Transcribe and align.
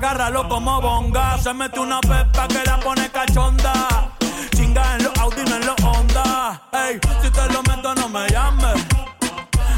Agárralo 0.00 0.48
como 0.48 0.80
bonga. 0.80 1.36
Se 1.38 1.52
mete 1.52 1.80
una 1.80 1.98
pepa 2.00 2.46
que 2.46 2.62
la 2.64 2.78
pone 2.78 3.10
cachonda. 3.10 4.12
Chinga 4.54 4.94
en 4.94 5.02
los 5.02 5.18
Audi, 5.18 5.42
no 5.42 5.56
en 5.56 5.66
los 5.66 5.74
Honda. 5.82 6.62
Ey, 6.70 7.00
si 7.20 7.28
te 7.28 7.52
lo 7.52 7.60
meto, 7.64 7.92
no 7.96 8.08
me 8.08 8.28
llames. 8.28 8.80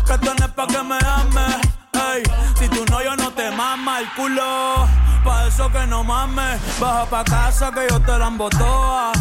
Que 0.07 0.13
esto 0.13 0.35
no 0.39 0.55
pa' 0.55 0.67
que 0.67 0.83
me 0.83 0.99
ames. 1.07 1.57
Ey, 1.95 2.23
si 2.59 2.69
tu 2.69 2.85
yo 2.85 3.17
no 3.17 3.31
te 3.31 3.51
mama 3.51 4.01
el 4.01 4.13
culo. 4.13 4.87
Pa' 5.25 5.47
eso 5.47 5.73
que 5.73 5.87
no 5.87 6.05
mames. 6.05 6.61
Baja 6.79 7.07
pa' 7.07 7.25
casa 7.25 7.73
que 7.73 7.87
yo 7.89 7.99
te 7.99 8.19
la 8.19 8.27
embotoa. 8.27 9.13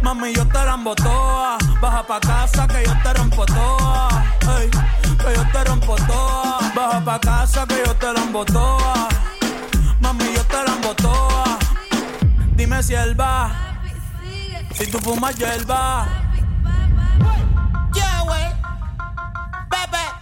Mami, 0.00 0.32
yo 0.32 0.46
te 0.48 0.64
la 0.64 0.74
embotoa. 0.76 1.58
Baja 1.78 2.02
pa' 2.02 2.20
casa 2.20 2.66
que 2.66 2.86
yo 2.86 2.94
te 3.02 3.12
rompo 3.12 3.44
toa. 3.44 4.24
Ey, 4.60 4.70
que 4.70 5.34
yo 5.34 5.44
te 5.52 5.64
rompo 5.64 5.94
toa. 6.06 6.58
Baja 6.74 7.04
pa' 7.04 7.20
casa 7.20 7.66
que 7.66 7.82
yo 7.84 7.94
te 7.96 8.12
la 8.14 8.22
embotoa 8.22 9.15
mami, 10.00 10.24
yo 10.34 10.44
te 10.44 10.56
la 10.64 10.94
toa. 10.94 11.58
Dime 12.56 12.82
si 12.82 12.94
él 12.94 13.18
va. 13.18 13.50
Si 14.72 14.86
tú 14.90 14.98
fumas, 14.98 15.36
yo 15.38 15.46
él 15.46 15.64
va. 15.68 16.06
Yeah, 17.94 18.22
wey. 18.28 18.52
Bebe. 19.70 20.15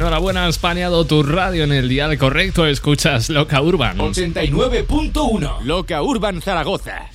Enhorabuena, 0.00 0.46
has 0.46 0.56
paneado 0.56 1.04
tu 1.04 1.22
radio 1.22 1.64
en 1.64 1.72
el 1.72 1.86
dial 1.86 2.16
correcto. 2.16 2.66
Escuchas 2.66 3.28
Loca 3.28 3.60
Urban. 3.60 3.98
89.1 3.98 5.60
Loca 5.64 6.02
Urban 6.02 6.40
Zaragoza. 6.40 7.10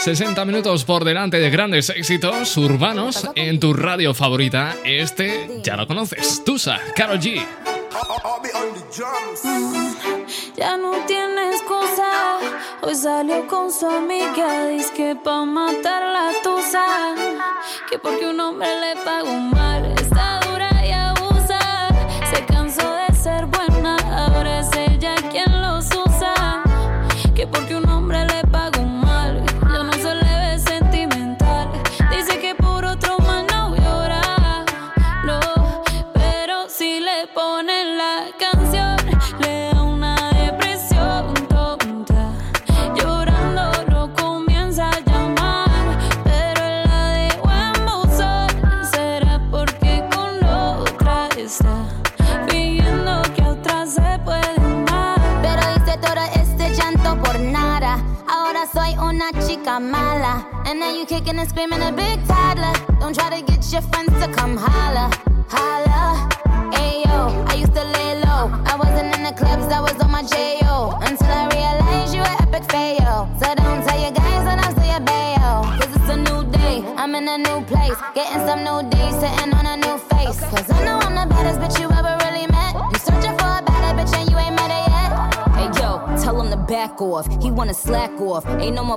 60 0.00 0.44
minutos 0.44 0.84
por 0.84 1.06
delante 1.06 1.38
de 1.38 1.48
grandes 1.48 1.88
éxitos 1.88 2.54
urbanos 2.58 3.26
en 3.34 3.58
tu 3.58 3.72
radio 3.72 4.12
favorita. 4.12 4.76
Este 4.84 5.62
ya 5.64 5.78
lo 5.78 5.86
conoces. 5.86 6.44
Tusa, 6.44 6.78
Karol 6.94 7.18
G. 7.18 7.42
Ya 10.54 10.76
no 10.76 10.92
tiene 11.06 11.48
excusa. 11.48 12.38
Hoy 12.82 12.94
salió 12.94 13.46
con 13.46 13.72
su 13.72 13.86
amiga. 13.86 14.68
Dice 14.68 14.92
que 14.94 15.16
pa' 15.16 15.46
matar 15.46 16.02
la 16.02 16.30
tusa. 16.42 16.84
Que 17.88 17.98
porque 17.98 18.26
un 18.26 18.38
hombre 18.38 18.68
le 18.80 19.02
pagó 19.02 19.32
mal. 19.32 19.94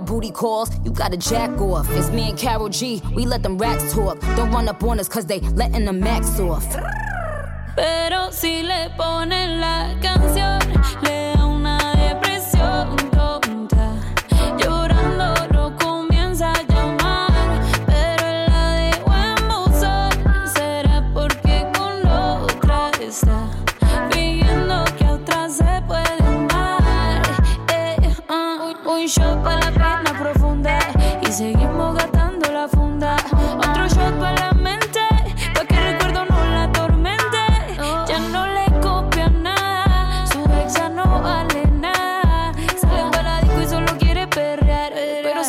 Booty 0.09 0.31
calls. 0.31 0.69
You 0.83 0.91
gotta 0.91 1.17
jack 1.17 1.51
off. 1.61 1.87
It's 1.91 2.09
me 2.09 2.29
and 2.29 2.37
Carol 2.37 2.67
G. 2.67 3.01
We 3.13 3.25
let 3.25 3.43
them 3.43 3.57
racks 3.57 3.93
talk. 3.93 4.19
Don't 4.35 4.51
run 4.51 4.67
up 4.67 4.83
on 4.83 4.99
us 4.99 5.07
cause 5.07 5.25
they 5.25 5.39
letting 5.39 5.85
the 5.85 5.93
max 5.93 6.39
off. 6.39 6.65
Pero 7.75 8.31
si 8.31 8.63
le 8.63 8.89
ponen 8.97 9.61
la 9.61 9.95
canción, 10.01 10.59
le 11.03 11.28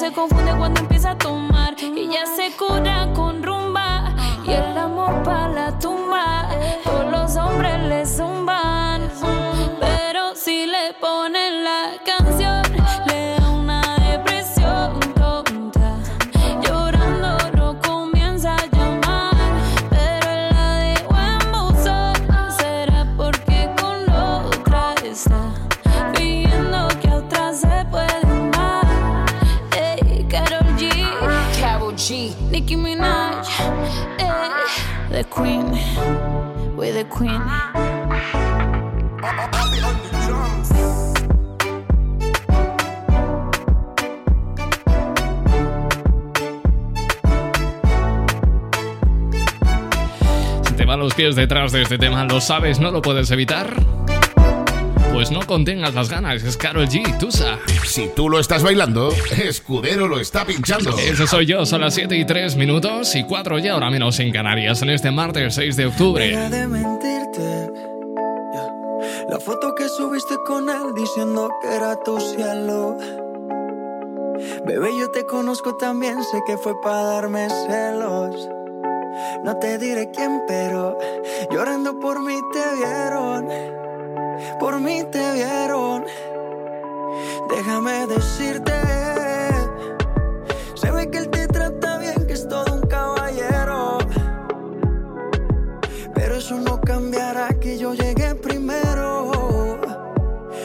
se 0.00 0.10
confunde 0.12 0.54
cuando 0.56 0.80
empieza 0.80 1.10
a 1.10 1.18
tomar. 1.18 1.74
Y 1.78 2.08
ya 2.08 2.24
se 2.24 2.56
cura 2.56 3.12
con 3.14 3.42
rumba 3.42 4.14
y 4.46 4.50
el 4.50 4.78
amor 4.78 5.22
para 5.22 5.48
la 5.48 5.78
tumba. 5.78 6.48
Todos 6.84 7.10
los 7.12 7.36
hombres 7.36 7.82
le 7.84 8.06
zumban, 8.06 9.10
pero 9.78 10.34
si 10.34 10.64
le 10.64 10.94
ponen 10.98 11.64
la 11.64 11.92
canción, 12.06 12.19
Queen, 35.42 35.72
the 36.76 37.06
Queen. 37.08 37.70
Los 51.00 51.14
pies 51.14 51.34
detrás 51.34 51.72
de 51.72 51.80
este 51.80 51.96
tema, 51.96 52.26
¿lo 52.26 52.42
sabes? 52.42 52.78
¿No 52.78 52.90
lo 52.90 53.00
puedes 53.00 53.30
evitar? 53.30 53.74
pues 55.20 55.30
no 55.30 55.46
contengas 55.46 55.92
las 55.92 56.08
ganas. 56.08 56.42
Es 56.42 56.56
Carol 56.56 56.88
G, 56.88 57.18
Tusa. 57.18 57.58
Si 57.84 58.08
tú 58.16 58.30
lo 58.30 58.40
estás 58.40 58.62
bailando, 58.62 59.12
Escudero 59.36 60.08
lo 60.08 60.18
está 60.18 60.46
pinchando. 60.46 60.96
Ese 60.98 61.26
soy 61.26 61.44
yo, 61.44 61.66
son 61.66 61.82
las 61.82 61.92
7 61.92 62.16
y 62.16 62.24
3 62.24 62.56
minutos 62.56 63.14
y 63.14 63.24
4 63.24 63.58
ya 63.58 63.74
ahora 63.74 63.90
menos 63.90 64.18
en 64.18 64.32
Canarias, 64.32 64.80
en 64.80 64.88
este 64.88 65.10
martes 65.10 65.56
6 65.56 65.76
de 65.76 65.84
octubre. 65.84 66.26
Deja 66.26 66.48
de 66.48 66.66
mentirte. 66.66 67.70
La 69.28 69.38
foto 69.38 69.74
que 69.74 69.90
subiste 69.90 70.36
con 70.46 70.70
él 70.70 70.94
diciendo 70.96 71.50
que 71.60 71.68
era 71.68 71.96
tu 72.02 72.18
cielo. 72.18 72.96
Bebé, 74.64 74.88
yo 74.98 75.10
te 75.10 75.26
conozco 75.26 75.76
también, 75.76 76.24
sé 76.24 76.38
que 76.46 76.56
fue 76.56 76.72
para 76.80 77.02
darme 77.02 77.46
celos. 77.66 78.48
No 79.44 79.54
te 79.58 79.76
diré 79.76 80.10
quién, 80.12 80.40
pero 80.48 80.96
llorando 81.50 81.98
por 81.98 82.22
mí 82.22 82.38
te 82.54 82.76
vieron 82.76 83.79
por 84.58 84.80
mí 84.80 85.04
te 85.10 85.32
vieron. 85.32 86.04
Déjame 87.48 88.06
decirte, 88.06 88.72
se 90.74 90.90
ve 90.90 91.10
que 91.10 91.18
él 91.18 91.30
te 91.30 91.46
trata 91.48 91.98
bien, 91.98 92.26
que 92.26 92.32
es 92.32 92.48
todo 92.48 92.74
un 92.74 92.82
caballero. 92.82 93.98
Pero 96.14 96.36
eso 96.36 96.56
no 96.58 96.80
cambiará 96.80 97.48
que 97.60 97.78
yo 97.78 97.94
llegué 97.94 98.34
primero. 98.34 99.78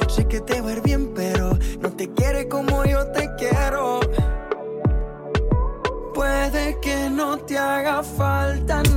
Sé 0.07 0.27
que 0.27 0.41
te 0.41 0.61
va 0.61 0.69
a 0.69 0.73
ir 0.73 0.81
bien, 0.81 1.13
pero 1.13 1.57
no 1.79 1.91
te 1.91 2.09
quiere 2.13 2.47
como 2.47 2.85
yo 2.85 3.07
te 3.07 3.29
quiero. 3.35 3.99
Puede 6.13 6.79
que 6.79 7.09
no 7.09 7.37
te 7.39 7.57
haga 7.57 8.01
falta 8.03 8.83
nada 8.83 8.94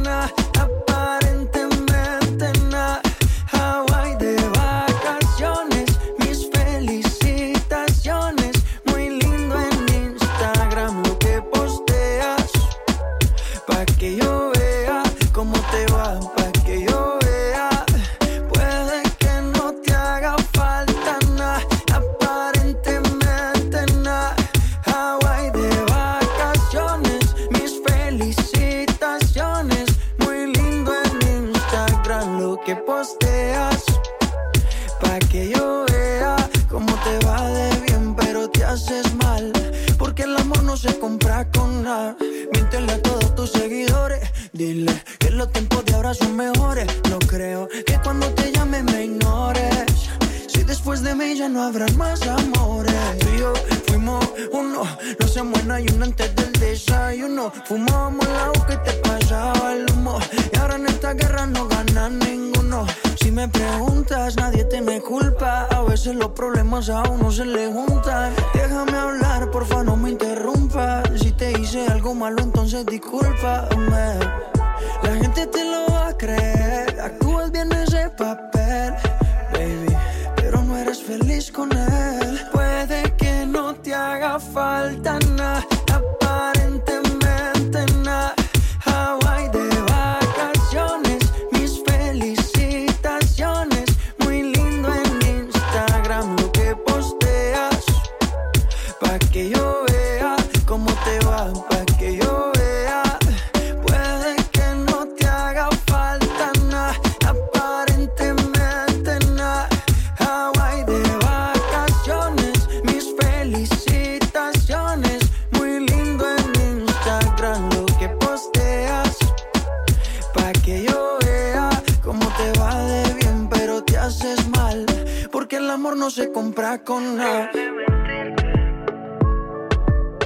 se 126.10 126.32
compra 126.32 126.78
con 126.84 127.16
nada. 127.16 127.50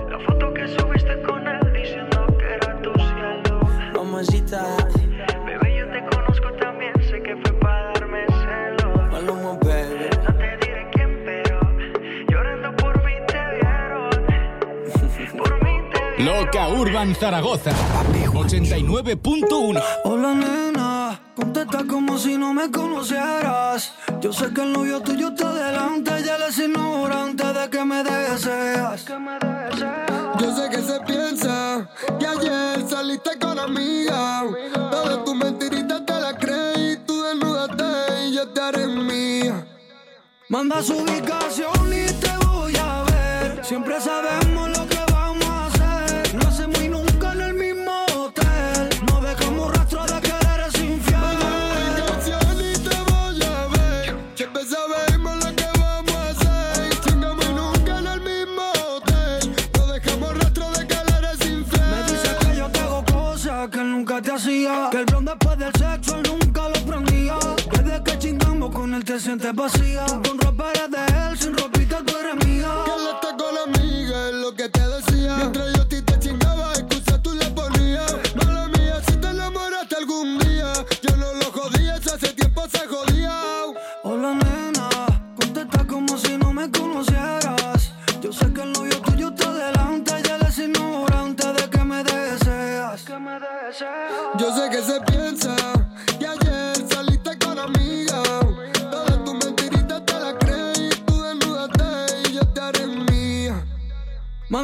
La 0.09 0.19
foto 0.27 0.55
que 0.55 0.69
subiste 0.69 1.23
con 1.23 1.47
él 1.49 1.73
diciendo 1.73 2.27
que 2.39 2.55
era 2.55 2.81
tu 2.83 2.93
cielo. 2.95 3.61
Mamacita. 3.95 4.77
Bebé, 5.45 5.79
yo 5.79 5.91
te 5.91 6.05
conozco 6.15 6.53
también, 6.61 6.93
sé 7.09 7.21
que 7.23 7.37
fue 7.37 7.53
para 7.59 7.93
darme 7.95 8.25
celos. 8.27 9.11
Maluma, 9.11 9.59
baby. 9.61 10.09
No 10.25 10.35
te 10.35 10.57
diré 10.67 10.91
quién, 10.93 11.23
pero 11.25 11.61
llorando 12.29 12.77
por 12.77 13.05
mí 13.05 13.15
te 13.27 13.41
vieron. 13.57 14.11
por 15.39 15.65
mí 15.65 15.81
te 15.93 16.23
vieron. 16.23 16.45
Loca 16.45 16.69
Urban 16.69 17.15
Zaragoza. 17.17 17.73
89.1. 18.33 19.83
Hola, 20.05 20.35
nena. 20.35 21.21
Contesta 21.35 21.85
como 21.89 22.19
si 22.19 22.37
no 22.37 22.53
me 22.55 22.71
conocieras. 22.71 23.95
Yo 24.23 24.33
sé 24.33 24.55
que 24.55 24.63
el 24.63 24.73
novio 24.73 25.01
tuyo 25.01 25.31
está 25.31 25.53
delante 25.53 26.13
y 26.13 26.29
él 26.29 26.43
es 26.49 26.57
ignorante 26.57 27.45
de 27.45 27.69
que 27.69 27.85
me 27.85 28.05
deseas. 28.05 29.05
Yo 30.39 30.57
sé 30.57 30.71
que 30.71 30.81
se 30.81 31.01
piensa 31.01 31.91
que 32.21 32.27
ayer 32.29 32.89
saliste 32.89 33.37
con 33.41 33.59
amiga. 33.59 34.45
Todas 34.73 35.25
tus 35.25 35.35
mentiritas 35.35 36.07
te 36.07 36.13
las 36.21 36.35
creí, 36.35 36.99
tú 37.05 37.21
desnudaste 37.21 38.29
y 38.29 38.35
yo 38.37 38.49
te 38.51 38.61
haré 38.61 38.87
mía. 38.87 39.67
Manda 40.49 40.81
su 40.85 40.99
ubicación 40.99 41.93
y 41.93 42.07
te 42.21 42.47
voy 42.47 42.77
a 42.77 43.03
ver. 43.03 43.65
Siempre 43.65 44.01
sabemos 44.01 44.69
lo 44.79 44.87
que 44.87 44.92
vacía. 69.63 70.32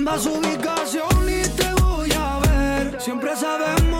Manda 0.00 0.14
ubicación 0.14 1.28
y 1.28 1.42
te 1.56 1.72
voy 1.82 2.12
a 2.12 2.38
ver. 2.38 3.00
Siempre 3.00 3.34
sabemos. 3.34 3.97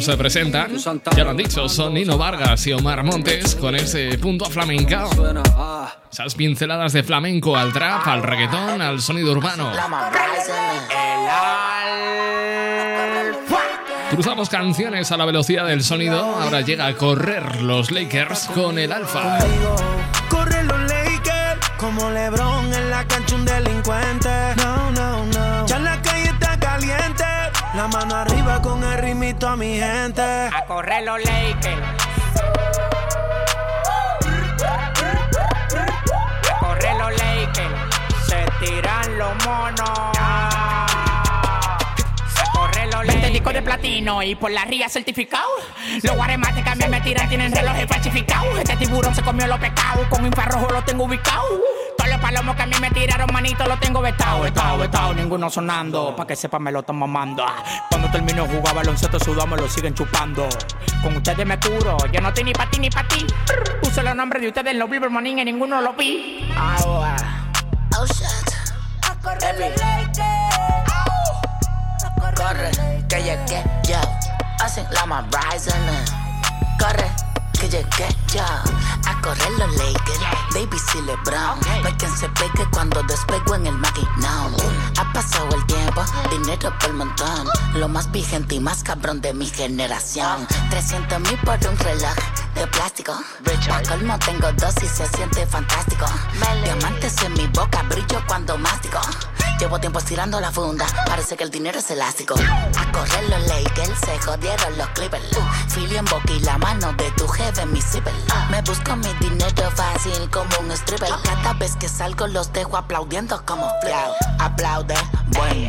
Se 0.00 0.16
presentan. 0.16 0.76
Ya 1.14 1.24
lo 1.24 1.30
han 1.30 1.36
dicho, 1.36 1.68
son 1.68 1.92
Nino 1.92 2.16
Vargas 2.16 2.66
y 2.66 2.72
Omar 2.72 3.04
Montes 3.04 3.54
con 3.54 3.74
ese 3.74 4.16
punto 4.16 4.46
flamencao. 4.46 5.10
Esas 6.10 6.34
pinceladas 6.34 6.94
de 6.94 7.02
flamenco 7.02 7.54
al 7.54 7.70
trap, 7.72 8.06
al 8.08 8.22
reggaetón, 8.22 8.80
al 8.80 9.02
sonido 9.02 9.32
urbano. 9.32 9.70
Cruzamos 14.10 14.48
canciones 14.48 15.12
a 15.12 15.18
la 15.18 15.26
velocidad 15.26 15.66
del 15.66 15.84
sonido. 15.84 16.18
Ahora 16.18 16.62
llega 16.62 16.86
a 16.86 16.94
correr 16.94 17.60
los 17.60 17.90
Lakers 17.90 18.46
con 18.54 18.78
el 18.78 18.92
Alfa. 18.92 19.38
Corre 20.30 20.64
los 20.64 20.80
Lakers 20.80 21.70
como 21.76 22.10
LeBron 22.10 22.72
en 22.72 22.90
la 22.90 23.06
cancha 23.06 23.34
un 23.34 23.44
delincuente. 23.44 24.28
La 27.80 27.88
mano 27.88 28.14
arriba 28.14 28.60
con 28.60 28.84
el 28.84 28.98
ritmito 28.98 29.48
a 29.48 29.56
mi 29.56 29.78
gente. 29.78 30.20
A 30.20 30.66
correr 30.66 31.02
los 31.02 31.18
Lakers. 31.18 31.80
A 36.44 36.58
correr 36.60 36.96
los 36.98 37.10
Lakers. 37.12 38.26
Se 38.26 38.44
tiran 38.62 39.16
los 39.16 39.46
monos. 39.46 39.88
A 40.18 40.86
correr 42.52 42.92
los 42.92 43.06
Lakers. 43.06 43.32
disco 43.32 43.50
de 43.50 43.62
platino 43.62 44.22
y 44.24 44.34
por 44.34 44.50
la 44.50 44.66
ría 44.66 44.90
certificado. 44.90 45.48
Los 46.02 46.16
guaremates 46.16 46.62
mí 46.76 46.84
me 46.86 47.00
tiran 47.00 47.30
tienen 47.30 47.50
relojes 47.50 47.86
falsificados. 47.86 48.58
Este 48.58 48.76
tiburón 48.76 49.14
se 49.14 49.22
comió 49.22 49.46
los 49.46 49.58
pescados. 49.58 50.06
Con 50.08 50.26
infrarrojo 50.26 50.70
lo 50.70 50.84
tengo 50.84 51.04
ubicado. 51.04 51.46
Palomos 52.20 52.54
que 52.56 52.62
a 52.62 52.66
mí 52.66 52.76
me 52.80 52.90
tiraron, 52.90 53.28
manito, 53.32 53.64
lo 53.66 53.78
tengo 53.78 54.00
vetado, 54.00 54.42
vetado, 54.42 54.78
vetado. 54.78 55.14
Ninguno 55.14 55.50
sonando. 55.50 56.14
Pa' 56.14 56.26
que 56.26 56.36
sepan, 56.36 56.62
me 56.62 56.72
lo 56.72 56.80
están 56.80 56.96
mamando. 56.96 57.44
Cuando 57.88 58.10
termino 58.10 58.46
de 58.46 58.56
jugar 58.56 58.74
baloncesto, 58.74 59.18
sudamos, 59.18 59.60
lo 59.60 59.68
siguen 59.68 59.94
chupando. 59.94 60.48
Con 61.02 61.16
ustedes 61.16 61.46
me 61.46 61.58
curo. 61.58 61.96
Yo 62.12 62.20
no 62.20 62.28
estoy 62.28 62.44
ni 62.44 62.52
pa' 62.52 62.66
ti 62.70 62.78
ni 62.78 62.90
pa' 62.90 63.06
ti. 63.08 63.26
Puse 63.82 64.02
los 64.02 64.14
nombres 64.14 64.42
de 64.42 64.48
ustedes 64.48 64.72
en 64.72 64.78
los 64.78 64.88
Billboard 64.88 65.12
Morning 65.12 65.36
y 65.38 65.44
ninguno 65.44 65.80
lo 65.80 65.92
vi. 65.94 66.50
Ahora. 66.56 67.16
Oh 67.98 68.06
shit. 68.06 68.50
Baby. 69.22 69.74
Corre, 72.34 72.70
que 73.08 73.22
llegué 73.22 73.62
yo. 73.84 74.00
Hacen 74.62 74.86
la 74.92 75.06
más 75.06 75.24
rising. 75.26 75.72
Corre, 76.78 77.10
que 77.60 77.68
llegué 77.68 78.08
yo. 78.32 78.42
A 78.42 79.20
correr 79.22 79.50
los 79.58 79.76
Lakers. 79.76 80.20
Baby. 80.54 80.80
No 81.02 81.86
hay 81.86 81.92
quien 81.94 82.16
se 82.16 82.28
pegue 82.30 82.66
cuando 82.72 83.02
despego 83.04 83.54
en 83.54 83.66
el 83.66 83.74
maquinón. 83.76 84.54
Ha 84.98 85.12
pasado 85.12 85.48
el 85.54 85.64
tiempo, 85.66 86.04
dinero 86.30 86.72
por 86.78 86.90
el 86.90 86.96
montón. 86.96 87.48
Lo 87.74 87.88
más 87.88 88.10
vigente 88.10 88.54
y 88.56 88.60
más 88.60 88.82
cabrón 88.82 89.20
de 89.20 89.32
mi 89.34 89.46
generación. 89.46 90.46
300 90.70 91.20
mil 91.20 91.38
por 91.38 91.58
un 91.68 91.78
reloj 91.78 92.14
de 92.54 92.66
plástico. 92.68 93.12
Pa' 93.68 93.82
colmo 93.88 94.18
tengo 94.18 94.52
dos 94.52 94.74
y 94.82 94.86
se 94.86 95.06
siente 95.08 95.46
fantástico. 95.46 96.06
Diamantes 96.64 97.22
en 97.22 97.34
mi 97.34 97.46
boca, 97.48 97.82
brillo 97.84 98.22
cuando 98.26 98.56
mastico. 98.58 99.00
Llevo 99.60 99.78
tiempo 99.78 99.98
estirando 99.98 100.40
la 100.40 100.50
funda, 100.50 100.86
parece 101.04 101.36
que 101.36 101.44
el 101.44 101.50
dinero 101.50 101.80
es 101.80 101.90
elástico. 101.90 102.34
A 102.34 102.92
correr 102.92 103.28
los 103.28 103.46
Lakers, 103.46 104.00
se 104.00 104.18
jodieron 104.18 104.78
los 104.78 104.88
Clippers. 104.88 105.22
Philly 105.74 105.98
en 105.98 106.06
boca 106.06 106.32
y 106.32 106.40
la 106.40 106.56
mano 106.56 106.94
de 106.94 107.10
tu 107.10 107.28
jefe 107.28 107.60
en 107.60 107.70
mi 107.70 107.82
zipper. 107.82 108.14
Me 108.50 108.62
busco 108.62 108.96
mi 108.96 109.12
dinero 109.20 109.70
fácil 109.72 110.30
como 110.30 110.48
un 110.60 110.70
stripper. 110.70 111.10
Cada 111.24 111.52
vez 111.52 111.76
que 111.76 111.90
salgo 111.90 112.26
los 112.26 112.50
dejo 112.54 112.78
aplaudiendo 112.78 113.44
como 113.44 113.70
flip. 113.82 113.94
Aplaude, 114.38 114.94
buen. 115.26 115.68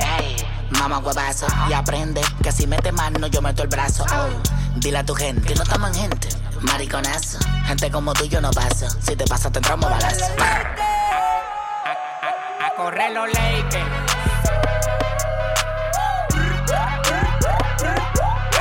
Mamá 0.79 0.99
huevazo 0.99 1.47
y 1.69 1.73
aprende 1.73 2.21
que 2.41 2.53
si 2.53 2.67
mete 2.67 2.93
mano 2.93 3.27
yo 3.27 3.41
meto 3.41 3.61
el 3.61 3.67
brazo. 3.67 4.05
Oh, 4.09 4.29
dile 4.77 4.99
a 4.99 5.05
tu 5.05 5.13
gente 5.15 5.53
que 5.53 5.53
no 5.53 5.87
en 5.87 5.93
gente. 5.93 6.29
Mariconazo, 6.61 7.39
gente 7.65 7.91
como 7.91 8.13
tú 8.13 8.23
yo 8.23 8.39
no 8.39 8.51
paso. 8.51 8.87
Si 9.01 9.17
te 9.17 9.25
pasa 9.25 9.51
te 9.51 9.59
entramos 9.59 9.89
balazo. 9.89 10.25
A 12.71 12.75
correr 12.75 13.11
los 13.11 13.27
Lakers. 13.27 13.85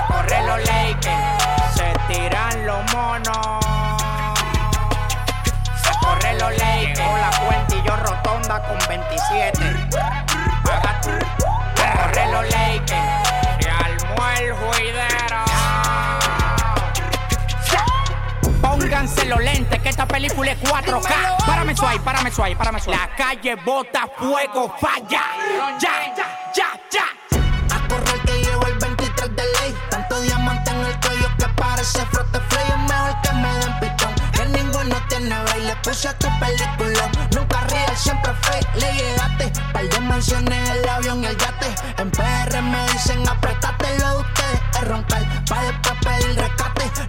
A 0.09 0.40
los 0.47 0.59
Lakers. 0.64 1.75
Se 1.75 1.93
tiran 2.09 2.67
los 2.67 2.93
monos. 2.93 3.38
A 5.87 5.93
correr 6.00 6.40
los 6.40 6.50
Lakers. 6.50 6.99
Llegó 6.99 7.19
la 7.19 7.31
cuenta 7.47 7.76
y 7.76 7.83
yo 7.83 7.97
rotonda 7.97 8.62
con 8.62 8.79
27. 8.88 9.88
Paga 10.64 11.00
tú. 11.02 11.11
A 11.83 12.02
correr 12.02 12.29
los 12.31 12.45
Lakers. 12.50 13.61
Se 13.61 13.71
armó 13.71 14.29
el 14.38 14.52
juidero. 14.55 14.70
Pónganse 18.91 19.25
los 19.27 19.39
lentes, 19.39 19.79
que 19.79 19.89
esta 19.89 20.05
película 20.05 20.51
es 20.51 20.59
4K. 20.63 21.47
Párame 21.47 21.77
suave, 21.77 22.01
párame 22.01 22.33
suave, 22.33 22.57
párame 22.57 22.81
suave. 22.81 22.99
La 22.99 23.15
calle 23.15 23.55
bota 23.55 24.09
fuego, 24.19 24.75
falla. 24.81 25.23
Ya, 25.79 26.13
ya, 26.17 26.53
ya, 26.53 26.67
ya. 26.91 27.77
A 27.77 27.87
correr 27.87 28.21
que 28.23 28.33
llevo 28.43 28.67
el 28.67 28.75
23 28.79 29.37
de 29.37 29.43
ley. 29.45 29.77
Tanto 29.91 30.21
diamante 30.23 30.73
en 30.73 30.81
el 30.81 30.99
cuello 30.99 31.29
que 31.39 31.47
parece 31.55 32.05
frote 32.07 32.41
flay. 32.49 32.65
Es 32.67 32.79
mejor 32.79 33.21
que 33.23 33.33
me 33.33 33.55
den 33.59 33.79
pitón. 33.79 34.15
Que 34.33 34.59
ninguno 34.59 34.97
tiene 35.09 35.39
baile. 35.39 35.77
Puse 35.85 36.13
tu 36.15 36.27
película. 36.41 37.11
Nunca 37.37 37.61
real, 37.69 37.97
siempre 37.97 38.33
fake. 38.43 38.75
Le 38.75 38.93
llegaste. 38.93 39.53
Par 39.73 39.89
de 39.89 40.01
mansiones, 40.01 40.71
el 40.71 40.89
avión 40.89 41.23
y 41.23 41.27
el 41.27 41.37
yate. 41.37 41.75
En 41.97 42.11
PR 42.11 42.61
me 42.61 42.87
dicen 42.89 43.29
apretate 43.29 43.99
lo 44.01 44.09
de 44.09 44.17
ustedes. 44.17 44.61
Es 44.75 44.89
roncar. 44.89 45.45
Pa' 45.49 45.63
después. 45.63 46.00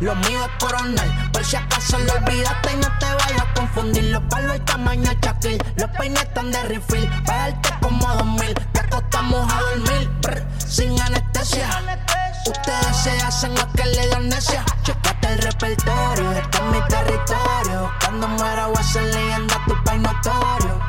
Lo 0.01 0.15
mío 0.15 0.43
es 0.43 0.65
coronal. 0.65 1.29
Por 1.31 1.46
si 1.46 1.55
acaso 1.55 2.00
lo 2.00 2.13
olvidaste 2.13 2.74
y 2.74 2.77
no 2.77 2.88
te 2.98 3.05
vayas 3.05 3.41
a 3.41 3.53
confundir. 3.53 4.05
Los 4.05 4.24
palos 4.24 4.58
y 4.58 4.60
tamaño 4.62 5.12
Shaquille. 5.22 5.60
Los 5.75 5.89
peines 5.91 6.24
están 6.24 6.51
de 6.51 6.63
refill. 6.63 7.08
Pa' 7.24 7.38
darte 7.38 7.70
como 7.81 8.08
dos 8.15 8.25
mil. 8.25 8.53
Te 8.74 8.79
acostamos 8.79 9.53
a 9.53 9.62
dormir. 9.62 10.10
brr, 10.22 10.43
sin 10.58 11.00
anestesia. 11.00 11.70
Ustedes 12.48 12.98
se 12.98 13.12
hacen 13.22 13.53
lo 13.53 13.72
que 13.74 13.86
le 13.86 14.08
da 14.08 14.17
amnesia. 14.17 14.65
Checate 14.81 15.34
el 15.34 15.38
repertorio, 15.38 16.31
este 16.31 16.58
es 16.58 16.63
mi 16.63 16.81
territorio. 16.88 17.91
Cuando 18.00 18.27
muera 18.29 18.67
voy 18.67 18.77
a 18.79 18.84
ser 18.84 19.03
leyenda, 19.03 19.55
tu 19.67 19.84
país 19.84 20.01
notorio. 20.01 20.79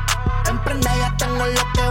Emprende, 0.48 0.88
ya 0.98 1.14
tengo 1.18 1.44
lo 1.44 1.72
que 1.74 1.81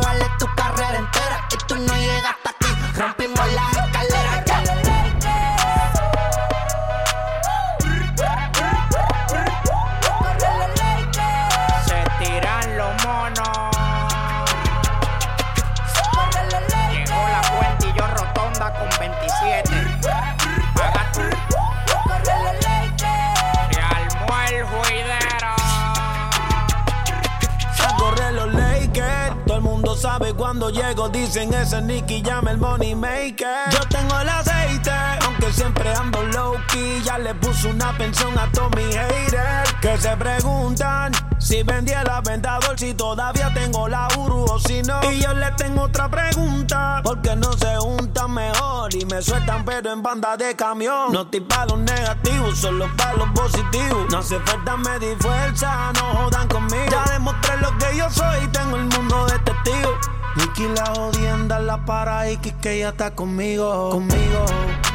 Mundo 29.91 30.01
sabe 30.01 30.33
cuando 30.33 30.69
llego. 30.69 31.09
Dicen 31.09 31.53
ese 31.53 31.81
Nicky 31.81 32.21
llama 32.21 32.51
el 32.51 32.57
money 32.57 32.95
maker. 32.95 33.69
Yo 33.71 33.79
tengo 33.89 34.19
el 34.21 34.29
aceite. 34.29 34.89
Aunque 35.25 35.47
que 35.47 35.53
siempre 35.53 35.93
ando 35.93 36.23
low 36.27 36.55
Ya 37.03 37.17
le 37.17 37.35
puso 37.35 37.67
una 37.67 37.97
pensión 37.97 38.37
a 38.39 38.49
todos 38.53 38.71
mis 38.77 38.95
haters 38.95 39.73
que 39.81 39.97
se 39.97 40.15
preguntan 40.15 41.11
si 41.37 41.61
vendí 41.63 41.91
el 41.91 42.09
aventador, 42.09 42.79
si 42.79 42.93
todavía 42.93 43.53
tengo 43.53 43.89
la 43.89 44.07
Uru 44.17 44.45
o 44.45 44.57
si 44.57 44.81
no. 44.83 45.01
Y 45.11 45.19
yo 45.19 45.33
le 45.33 45.51
tengo 45.51 45.81
otra 45.81 46.07
pregunta, 46.07 47.01
porque 47.03 47.35
no 47.35 47.51
se 47.53 47.75
juntan 47.75 48.33
mejor 48.33 48.95
y 48.95 49.03
me 49.05 49.21
sueltan 49.21 49.65
pero 49.65 49.91
en 49.91 50.01
banda 50.01 50.37
de 50.37 50.55
camión. 50.55 51.11
No 51.11 51.23
estoy 51.23 51.41
para 51.41 51.65
los 51.65 51.79
negativos, 51.79 52.57
solo 52.57 52.89
para 52.95 53.15
los 53.15 53.29
positivos. 53.31 54.09
No 54.09 54.19
hace 54.19 54.39
falta 54.39 54.77
medir 54.77 55.17
fuerza, 55.19 55.91
no 55.95 56.23
jodan 56.23 56.47
conmigo. 56.47 56.85
Ya 56.89 57.03
demostré 57.11 57.57
lo 57.57 57.77
que 57.79 57.97
yo 57.97 58.09
soy 58.09 58.45
y 58.45 58.47
tengo 58.47 58.77
el 58.77 58.85
mundo 58.85 59.25
de 59.25 59.39
testigos. 59.39 59.97
Nicky 60.37 60.69
la 60.69 60.85
jodienda 60.95 61.59
la 61.59 61.83
para 61.83 62.31
y 62.31 62.37
que 62.37 62.79
ya 62.79 62.89
está 62.89 63.11
conmigo, 63.13 63.89
conmigo. 63.89 64.45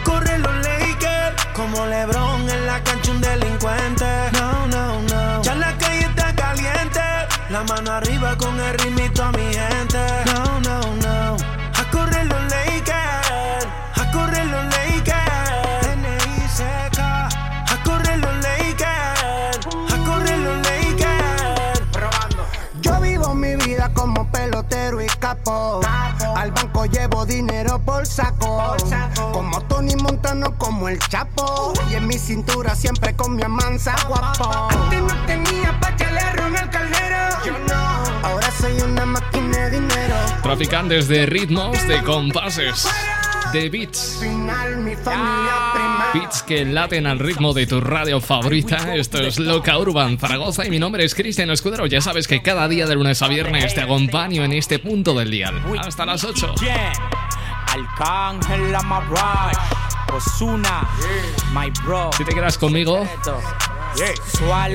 Corre 0.04 0.38
los 0.38 0.66
como 1.56 1.86
LeBron 1.86 2.48
en 2.50 2.66
la 2.66 2.82
cancha 2.84 3.10
un 3.10 3.20
delincuente. 3.20 4.04
No, 4.34 4.66
no, 4.66 5.02
no. 5.02 5.42
Ya 5.42 5.54
la 5.54 5.76
calle 5.78 6.00
está 6.00 6.34
caliente, 6.34 7.00
la 7.48 7.64
mano 7.64 7.92
arriba 7.92 8.36
con 8.36 8.60
el 8.60 8.78
ritmito 8.78 9.24
a 9.24 9.32
mi 9.32 9.54
gente. 9.54 9.75
Pelotero 24.68 25.02
y 25.02 25.06
capo. 25.18 25.80
Al 26.36 26.50
banco 26.52 26.86
llevo 26.86 27.24
dinero 27.24 27.80
por 27.84 28.06
saco. 28.06 28.76
Como 29.32 29.60
Tony 29.62 29.96
Montano, 29.96 30.56
como 30.58 30.88
el 30.88 30.98
Chapo. 30.98 31.72
Y 31.90 31.94
en 31.94 32.06
mi 32.06 32.18
cintura 32.18 32.74
siempre 32.74 33.14
con 33.14 33.36
mi 33.36 33.42
amansa 33.42 33.94
guapo. 34.08 34.68
Antes 34.70 35.02
no 35.02 35.26
tenía 35.26 35.78
pa' 35.80 35.88
a 35.88 36.32
Ronald 36.32 36.70
Caldera. 36.70 37.40
Yo 37.44 37.52
no. 37.68 38.26
Ahora 38.26 38.50
soy 38.60 38.80
una 38.80 39.06
máquina 39.06 39.58
de 39.58 39.70
dinero. 39.70 40.16
Traficantes 40.42 41.08
de 41.08 41.26
ritmos, 41.26 41.86
de 41.86 42.02
compases, 42.02 42.88
de 43.52 43.68
beats. 43.68 44.16
Primera. 44.20 46.10
Beats 46.12 46.42
que 46.42 46.64
laten 46.64 47.06
al 47.06 47.18
ritmo 47.18 47.52
de 47.52 47.66
tu 47.66 47.80
radio 47.80 48.20
favorita. 48.20 48.94
Esto 48.94 49.18
es 49.18 49.38
Loca 49.38 49.78
Urban 49.78 50.18
Zaragoza 50.18 50.66
y 50.66 50.70
mi 50.70 50.78
nombre 50.78 51.04
es 51.04 51.14
Cristian 51.14 51.50
Escudero. 51.50 51.86
Ya 51.86 52.00
sabes 52.00 52.26
que 52.28 52.42
cada 52.42 52.68
día 52.68 52.86
de 52.86 52.94
lunes 52.94 53.20
a 53.22 53.28
viernes 53.28 53.74
te 53.74 53.80
acompaño 53.80 54.44
en 54.44 54.52
este 54.52 54.78
punto 54.78 55.14
del 55.14 55.30
día. 55.30 55.52
Hasta 55.78 56.06
las 56.06 56.24
8. 56.24 56.54
Arcángel 57.68 58.74
Amarai, 58.74 59.54
Osuna, 60.12 60.88
my 61.52 61.70
bro. 61.84 62.10
Si 62.16 62.24
te 62.24 62.32
quedas 62.32 62.56
conmigo, 62.56 63.06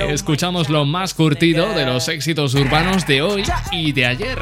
escuchamos 0.10 0.70
lo 0.70 0.86
más 0.86 1.14
curtido 1.14 1.74
de 1.74 1.86
los 1.86 2.08
éxitos 2.08 2.54
urbanos 2.56 3.06
de 3.08 3.22
hoy 3.22 3.44
y 3.72 3.92
de 3.92 4.06
ayer. 4.06 4.40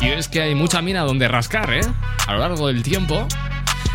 Y 0.00 0.08
es 0.08 0.28
que 0.28 0.42
hay 0.42 0.54
mucha 0.54 0.82
mina 0.82 1.02
donde 1.02 1.28
rascar, 1.28 1.72
¿eh? 1.72 1.80
A 2.26 2.34
lo 2.34 2.38
largo 2.40 2.68
del 2.68 2.82
tiempo, 2.82 3.26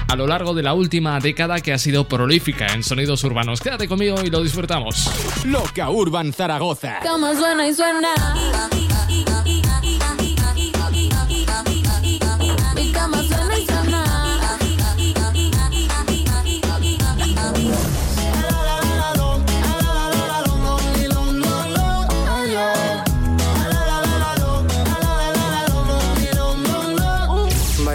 a 0.08 0.16
lo 0.16 0.28
largo 0.28 0.54
de 0.54 0.63
la 0.63 0.74
última 0.74 1.20
década 1.20 1.60
que 1.60 1.74
ha 1.74 1.78
sido 1.78 2.08
prolífica 2.08 2.68
en 2.68 2.84
sonidos 2.84 3.24
urbanos. 3.24 3.62
Quédate 3.62 3.88
conmigo 3.88 4.18
y 4.24 4.30
lo 4.30 4.42
disfrutamos. 4.42 5.10
Loca 5.46 5.90
Urban 5.90 6.34
Zaragoza. 6.34 7.00
Suena 7.38 7.68
y 7.68 7.74
suena. 7.74 8.90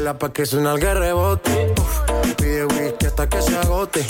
Baila 0.07 0.19
pa' 0.21 0.33
que 0.33 0.47
suena 0.47 0.75
el 0.75 0.81
rebote. 0.81 1.75
Pide 2.37 2.64
whisky 2.66 3.07
hasta 3.07 3.29
que 3.29 3.42
se 3.42 3.57
agote. 3.57 4.07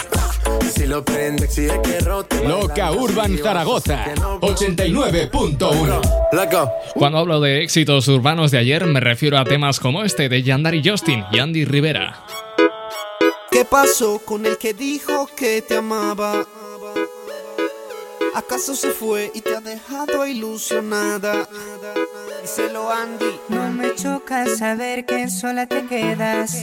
Si 0.75 0.87
lo 0.87 1.03
prende, 1.03 1.47
exige 1.47 1.81
que 1.81 2.01
rote. 2.01 2.47
Loca 2.47 2.93
Urban 2.93 3.39
Zaragoza. 3.39 4.05
89.1. 4.43 6.01
Loco. 6.33 6.73
Cuando 6.93 7.17
hablo 7.19 7.41
de 7.41 7.63
éxitos 7.63 8.09
urbanos 8.09 8.51
de 8.51 8.59
ayer, 8.59 8.85
me 8.85 9.01
refiero 9.01 9.39
a 9.39 9.45
temas 9.45 9.81
como 9.81 10.05
este 10.05 10.29
de 10.29 10.43
Yandari 10.43 10.83
Justin 10.85 11.25
y 11.33 11.39
Andy 11.39 11.65
Rivera. 11.65 12.23
¿Qué 13.51 13.65
pasó 13.65 14.19
con 14.19 14.45
el 14.45 14.59
que 14.59 14.75
dijo 14.75 15.31
que 15.35 15.63
te 15.63 15.79
amaba? 15.79 16.45
¿Acaso 18.37 18.77
se 18.77 18.91
fue 18.91 19.31
y 19.33 19.41
te 19.41 19.57
ha 19.57 19.63
dejado 19.63 20.27
ilusionada? 20.27 21.49
Díselo 22.43 22.93
Andy. 22.93 23.41
No 23.49 23.71
me 23.71 23.95
choca 23.95 24.45
saber 24.55 25.07
que 25.07 25.31
sola 25.31 25.67
te 25.67 25.87
quedas. 25.87 26.55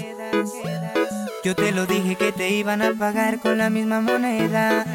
Yo 1.44 1.56
te 1.56 1.72
lo 1.72 1.88
dije 1.88 2.16
que 2.16 2.32
te 2.32 2.52
iban 2.52 2.84
a 2.84 2.94
pagar 2.94 3.40
con 3.40 3.58
la 3.58 3.72
misma 3.72 4.02
moneda. 4.02 4.86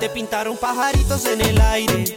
Te 0.00 0.08
pintaron 0.08 0.56
pajaritos 0.56 1.24
en 1.26 1.42
el 1.42 1.60
aire. 1.60 2.16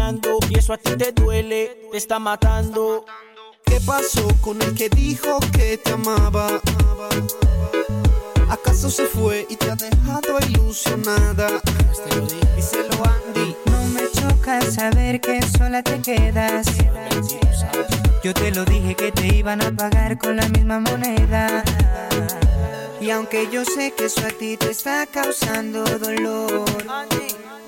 Y 0.49 0.57
eso 0.57 0.73
a 0.73 0.77
ti 0.77 0.95
te 0.97 1.11
duele, 1.11 1.87
te 1.91 1.97
está 1.97 2.17
matando. 2.17 3.05
¿Qué 3.63 3.79
pasó 3.85 4.27
con 4.41 4.59
el 4.61 4.73
que 4.73 4.89
dijo 4.89 5.39
que 5.53 5.77
te 5.77 5.91
amaba? 5.91 6.59
¿Acaso 8.49 8.89
se 8.89 9.05
fue 9.05 9.45
y 9.47 9.55
te 9.55 9.69
ha 9.69 9.75
dejado 9.75 10.39
ilusionada? 10.49 11.61
Díselo 12.55 12.95
Andy. 13.05 13.55
No 13.65 13.85
me 13.89 14.09
choca 14.11 14.61
saber 14.63 15.21
que 15.21 15.39
sola 15.43 15.83
te 15.83 16.01
quedas. 16.01 16.65
Yo 18.23 18.33
te 18.33 18.51
lo 18.51 18.65
dije 18.65 18.95
que 18.95 19.11
te 19.11 19.27
iban 19.27 19.61
a 19.61 19.71
pagar 19.71 20.17
con 20.17 20.35
la 20.35 20.47
misma 20.49 20.79
moneda. 20.79 21.63
Y 22.99 23.11
aunque 23.11 23.47
yo 23.51 23.63
sé 23.65 23.93
que 23.93 24.05
eso 24.05 24.25
a 24.25 24.29
ti 24.29 24.57
te 24.57 24.71
está 24.71 25.05
causando 25.05 25.83
dolor, 25.83 26.65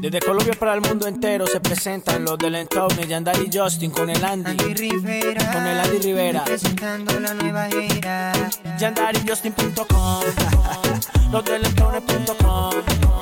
Desde 0.00 0.20
Colombia 0.20 0.54
para 0.58 0.74
el 0.74 0.80
mundo 0.80 1.06
entero 1.06 1.46
se 1.46 1.60
presentan 1.60 2.24
los 2.24 2.36
del 2.38 2.54
entorno 2.56 3.02
Yandari 3.02 3.48
Justin 3.52 3.90
con 3.90 4.10
el 4.10 4.22
Andy. 4.24 4.50
Andy 4.50 4.74
Rivera, 4.74 5.52
Con 5.52 5.66
el 5.66 5.80
Andy 5.80 5.98
Rivera. 5.98 6.44
presentando 6.44 7.18
la 7.20 7.34
nueva 7.34 7.68
gira. 7.68 8.32
YandariJustin.com 8.78 10.22
Los 11.32 11.44
del 11.44 11.64
entorno.com 11.64 12.70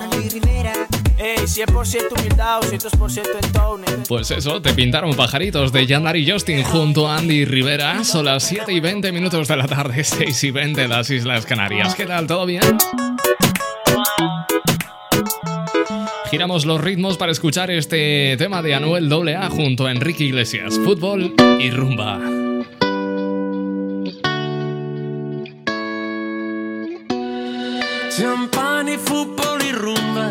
Andy 0.02 0.28
Rivera, 0.28 0.72
Ey, 1.18 1.37
Y 1.38 1.46
100% 1.46 2.18
humildad, 2.18 2.61
200% 2.62 3.28
entones. 3.44 4.08
Pues 4.08 4.30
eso, 4.32 4.61
te 4.61 4.72
pintaron 4.74 5.14
pajaritos 5.14 5.72
de 5.72 5.87
Yandar 5.87 6.16
y 6.16 6.28
Justin 6.30 6.64
junto 6.64 7.08
a 7.08 7.18
Andy 7.18 7.44
Rivera. 7.44 8.02
Son 8.04 8.24
las 8.24 8.42
7 8.44 8.72
y 8.72 8.80
20 8.80 9.12
minutos 9.12 9.46
de 9.48 9.56
la 9.56 9.66
tarde, 9.68 10.02
6 10.02 10.44
y 10.44 10.50
20 10.50 10.80
de 10.82 10.88
las 10.88 11.08
Islas 11.11 11.46
Canarias. 11.46 11.94
¿Qué 11.94 12.06
tal? 12.06 12.26
¿Todo 12.26 12.44
bien? 12.44 12.62
Giramos 16.32 16.64
los 16.64 16.80
ritmos 16.80 17.18
para 17.18 17.30
escuchar 17.30 17.70
este 17.70 18.38
tema 18.38 18.62
de 18.62 18.74
Anuel 18.74 19.12
AA 19.12 19.50
junto 19.50 19.84
a 19.84 19.92
Enrique 19.92 20.24
Iglesias, 20.24 20.80
fútbol 20.82 21.34
y 21.60 21.70
rumba. 21.70 22.18
Champán 28.16 28.88
y 28.88 28.96
fútbol 28.96 29.62
y 29.62 29.72
rumba. 29.72 30.30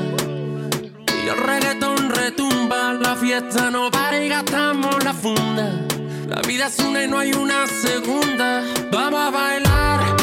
Y 1.23 1.29
el 1.29 1.37
reggaetón 1.37 2.09
retumba. 2.09 2.93
La 2.93 3.15
fiesta 3.15 3.69
no 3.69 3.91
para 3.91 4.25
y 4.25 4.27
gastamos 4.27 5.03
la 5.03 5.13
funda. 5.13 5.85
La 6.27 6.41
vida 6.41 6.65
es 6.65 6.79
una 6.79 7.03
y 7.03 7.07
no 7.07 7.19
hay 7.19 7.31
una 7.31 7.67
segunda. 7.67 8.63
Vamos 8.91 9.19
a 9.19 9.29
bailar 9.29 10.20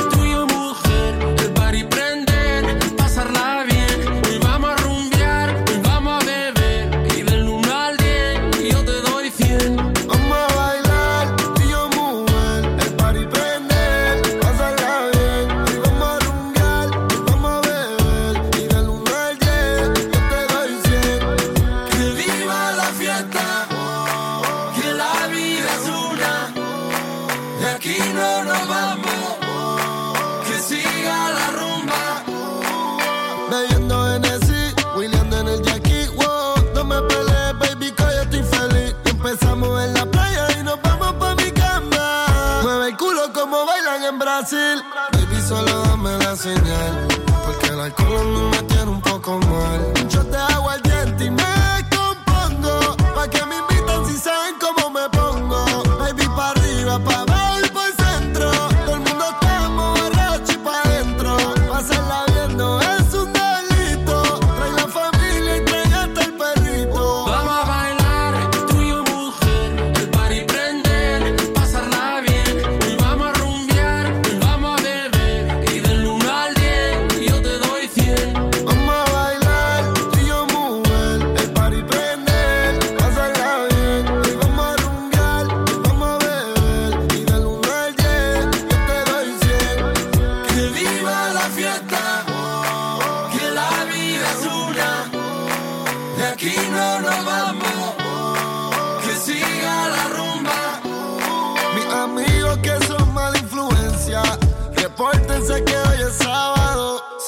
Porque 47.44 47.66
el 47.68 47.80
alcohol 47.80 48.32
no 48.32 48.50
me 48.50 48.62
tiene 48.62 48.90
un 48.90 49.00
poco 49.00 49.38
mal. 49.38 49.92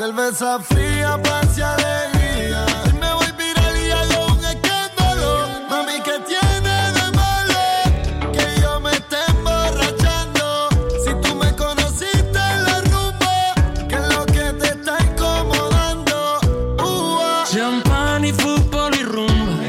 Cerveza 0.00 0.58
fría, 0.60 1.20
paz 1.22 1.58
y 1.58 1.60
alegría. 1.60 2.64
Hoy 2.84 2.92
me 2.94 3.12
voy 3.12 3.32
viral 3.36 3.76
y 3.76 3.90
hago 3.90 4.32
un 4.32 4.44
escándalo. 4.44 5.48
Mami, 5.68 6.00
¿qué 6.02 6.18
tiene 6.26 6.74
de 6.96 7.06
malo? 7.20 8.32
Que 8.32 8.60
yo 8.62 8.80
me 8.80 8.92
esté 8.92 9.18
emborrachando. 9.28 10.68
Si 11.04 11.12
tú 11.22 11.34
me 11.34 11.54
conociste 11.54 12.38
en 12.54 12.64
la 12.64 12.80
rumba, 12.90 13.54
¿qué 13.88 13.96
es 13.96 14.08
lo 14.16 14.24
que 14.24 14.52
te 14.60 14.68
está 14.68 14.96
incomodando? 15.04 16.40
Uh, 16.82 17.44
Champán 17.52 18.24
y 18.24 18.32
fútbol 18.32 18.94
y 18.94 19.02
rumba. 19.02 19.62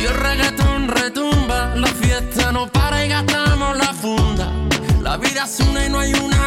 Y 0.00 0.04
el 0.06 0.14
reggaetón 0.14 0.88
retumba. 0.88 1.74
La 1.74 1.88
fiesta 1.88 2.52
no 2.52 2.68
para 2.68 3.04
y 3.04 3.08
gastamos 3.08 3.76
la 3.76 3.92
funda. 3.92 4.46
La 5.02 5.16
vida 5.16 5.42
es 5.44 5.58
una 5.60 5.86
y 5.86 5.88
no 5.90 5.98
hay 5.98 6.12
una 6.14 6.37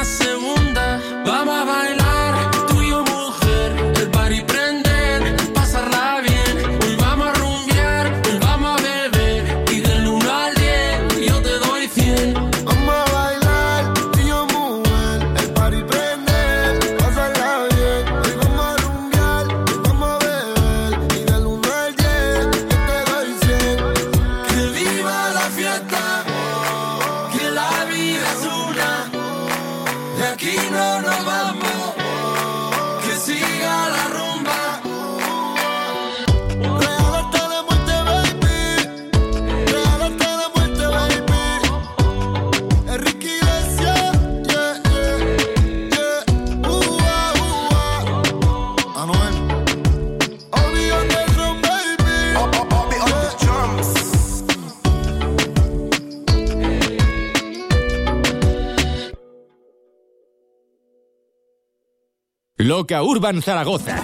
Loca 62.81 63.03
Urban 63.03 63.39
Zaragoza. 63.43 63.95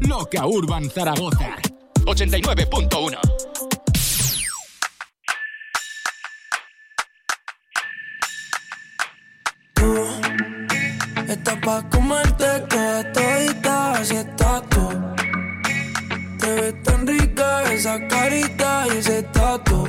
Loca 0.00 0.44
Urban 0.44 0.90
Zaragoza. 0.90 1.56
89.1. 2.04 3.16
Tú 9.74 10.06
estás 11.28 11.58
pa' 11.64 11.88
comerte 11.88 12.60
toda 12.68 13.12
todita 13.12 14.04
si 14.04 14.16
estás 14.16 14.62
tú. 14.68 14.88
Te 16.40 16.54
ves 16.60 16.82
tan 16.82 17.06
rica 17.06 17.72
esa 17.72 18.08
carita 18.08 18.86
y 18.92 18.96
ese 18.98 19.22
tatu. 19.22 19.88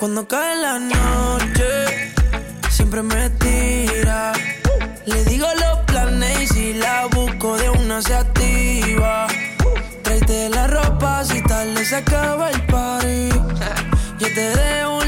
Cuando 0.00 0.26
cae 0.26 0.56
la 0.56 0.78
noche, 0.78 2.14
siempre 2.70 3.02
me 3.02 3.28
tira. 3.38 4.32
Le 5.04 5.24
digo 5.26 5.46
los 5.60 5.80
planes 5.80 6.40
y 6.40 6.46
si 6.46 6.72
la 6.72 7.04
busco 7.04 7.58
de 7.58 7.68
una 7.68 8.00
se 8.00 8.14
activa. 8.14 9.26
Tráete 10.02 10.48
la 10.48 10.68
ropa 10.68 11.22
si 11.22 11.42
tal 11.42 11.74
le 11.74 11.82
acaba 11.94 12.50
el 12.50 12.64
party. 12.64 13.28
Yo 14.20 14.26
te 14.34 14.56
dejo 14.56 14.99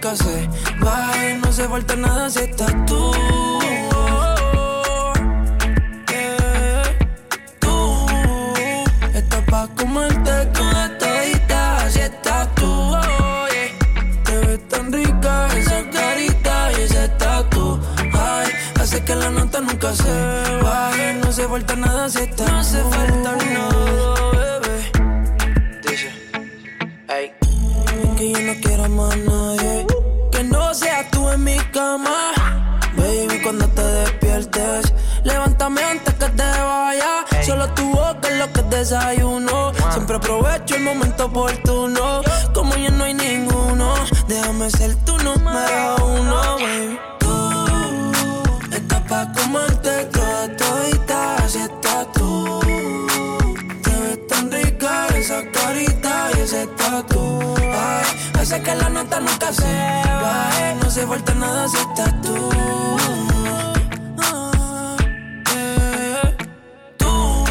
nunca 0.00 0.16
se. 0.16 0.48
No 1.44 1.52
se 1.52 1.68
falta 1.68 1.96
nada 1.96 2.30
si 2.30 2.38
estás 2.40 2.74
tú. 2.86 3.12
Yeah. 6.08 6.82
Tú 7.60 8.06
estás 9.14 9.42
pa' 9.50 9.68
comerte 9.76 10.46
toda 10.54 10.98
todita 10.98 11.90
si 11.90 12.00
estás 12.00 12.48
tú. 12.54 12.66
oh, 12.66 13.46
yeah. 13.52 14.24
Te 14.24 14.38
ves 14.46 14.68
tan 14.68 14.90
rica 14.92 15.48
esa 15.56 15.90
carita 15.90 16.72
y 16.72 16.82
ese 16.82 17.08
tatu. 17.18 17.78
Ay, 18.14 18.48
hace 18.80 19.04
que 19.04 19.14
la 19.14 19.30
nota 19.30 19.60
nunca 19.60 19.94
se 19.94 20.12
baje. 20.62 21.14
No 21.22 21.30
se 21.32 21.46
falta 21.46 21.76
nada 21.76 22.08
si 22.08 22.20
estás 22.20 22.50
No 22.50 22.64
se 22.64 22.80
falta 22.84 23.36
nada, 23.36 24.60
bebé. 24.62 24.76
Dice, 25.86 26.10
hey. 27.08 27.32
Que 28.16 28.32
yo 28.32 28.40
no 28.40 28.54
quiero 28.62 28.88
más 28.88 29.16
nadie. 29.18 29.39
En 31.40 31.44
mi 31.44 31.56
cama. 31.72 32.32
Baby, 32.96 33.40
cuando 33.42 33.66
te 33.68 33.82
despiertes, 33.82 34.92
levántame 35.24 35.82
antes 35.82 36.14
que 36.14 36.28
te 36.28 36.42
vaya. 36.42 37.24
Solo 37.44 37.68
tu 37.74 37.84
boca 37.90 38.28
es 38.28 38.38
lo 38.38 38.52
que 38.52 38.62
desayuno. 38.76 39.72
Siempre 39.92 40.16
aprovecho 40.16 40.76
el 40.76 40.82
momento 40.82 41.26
oportuno. 41.26 42.22
Como 42.54 42.74
ya 42.76 42.90
no 42.90 43.04
hay 43.04 43.14
ninguno, 43.14 43.94
déjame 44.28 44.70
ser 44.70 44.94
tu 45.06 45.16
número 45.18 45.96
uno, 46.04 46.56
baby. 46.58 46.98
Tú 47.20 48.12
estás 48.72 49.02
pa' 49.08 49.32
comerte 49.32 50.04
toda 50.06 50.56
todita, 50.56 51.48
si 51.48 51.58
estás 51.58 52.12
tú. 52.12 52.60
Te 53.84 53.90
ves 54.02 54.26
tan 54.28 54.50
rica 54.50 55.06
esa 55.16 55.40
carita 55.52 56.30
y 56.36 56.40
ese 56.40 56.66
tatu. 56.78 57.54
Ay, 57.58 58.06
hace 58.40 58.62
que 58.62 58.74
la 58.74 58.88
nota 58.88 59.20
nunca 59.20 59.52
se 59.52 60.09
se 61.00 61.06
falta 61.06 61.34
nada 61.34 61.66
si 61.66 61.78
estás 61.78 62.12
tú. 62.20 62.34
Ah, 64.18 64.96
eh. 65.56 66.36
Tú 66.98 67.44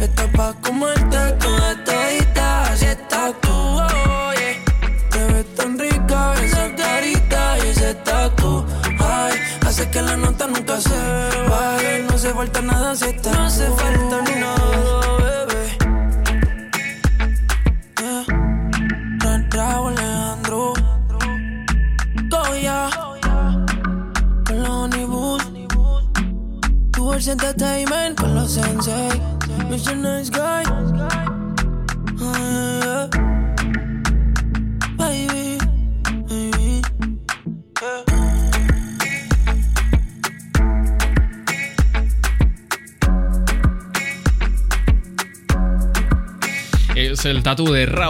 estás 0.00 0.28
pa' 0.36 0.54
comerte 0.62 1.18
toda 1.44 1.70
todita 1.84 2.76
si 2.76 2.86
estás 2.86 3.32
tú. 3.42 3.50
oh, 3.52 4.32
yeah. 4.40 4.56
Te 5.10 5.20
ves 5.32 5.54
tan 5.56 5.78
rica 5.78 6.34
esa 6.42 6.74
carita 6.74 7.58
y 7.58 7.68
ese 7.68 7.94
tatu. 7.96 8.64
Ay, 8.98 9.34
hace 9.66 9.90
que 9.90 10.00
la 10.00 10.16
nota 10.16 10.46
nunca 10.46 10.80
se 10.80 11.00
baje. 11.50 12.06
No 12.10 12.16
se 12.16 12.32
falta 12.32 12.62
nada 12.62 12.96
si 12.96 13.04
estás 13.10 13.36
No 13.36 13.50
se 13.50 13.66
falta 13.78 14.07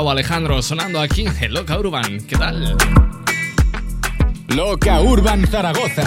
Alejandro 0.06 0.62
sonando 0.62 1.00
aquí 1.00 1.26
en 1.40 1.52
Loca 1.52 1.76
Urban. 1.76 2.20
¿Qué 2.26 2.37
tal? 2.37 2.76
Loca 4.46 5.00
Urban 5.00 5.44
Zaragoza 5.46 6.04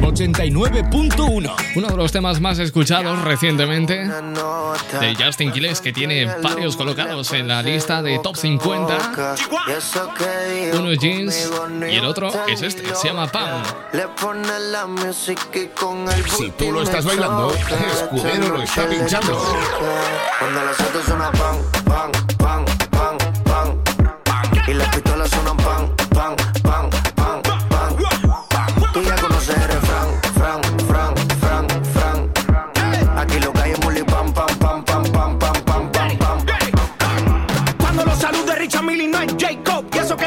89.1 0.00 1.54
Uno 1.74 1.88
de 1.88 1.96
los 1.96 2.12
temas 2.12 2.40
más 2.40 2.60
escuchados 2.60 3.20
recientemente 3.22 4.04
de 4.04 5.14
Justin 5.18 5.50
Quiles, 5.50 5.80
que 5.80 5.92
tiene 5.92 6.26
varios 6.42 6.76
colocados 6.76 7.32
en 7.32 7.48
la 7.48 7.62
lista 7.62 8.02
de 8.02 8.20
top 8.20 8.36
50. 8.36 9.34
Uno 10.74 10.90
es 10.90 10.98
Jeans 10.98 11.50
y 11.90 11.96
el 11.96 12.04
otro 12.04 12.30
es 12.46 12.62
este, 12.62 12.94
se 12.94 13.08
llama 13.08 13.26
Pam. 13.26 13.62
Le 13.92 14.06
pone 14.08 14.60
la 14.70 14.86
música 14.86 15.42
y 15.58 15.66
con 15.68 16.08
el 16.08 16.24
Si 16.30 16.50
tú 16.50 16.70
lo 16.70 16.82
estás 16.82 17.04
bailando, 17.04 17.52
Escudero 17.52 18.56
lo 18.56 18.62
está 18.62 18.88
pinchando. 18.88 19.42
Cuando 20.38 20.64
las 20.64 20.80
autos 20.80 21.04
suenan 21.04 21.32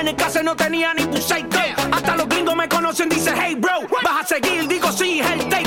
en 0.08 0.15
el 0.15 0.24
caso 0.24 0.41
no 0.41 0.56
tenía 0.56 0.93
ni 0.93 1.04
psycho. 1.22 1.60
Hasta 1.91 2.15
los 2.15 2.30
gringos 2.30 2.56
me 2.56 2.70
conocen, 2.70 3.10
dice 3.10 3.34
hey 3.36 3.56
bro. 3.56 3.82
Vas 4.04 4.24
a 4.24 4.26
seguir, 4.26 4.65
digo 4.65 4.89
sí, 4.91 5.20
es 5.20 5.30
el 5.32 5.67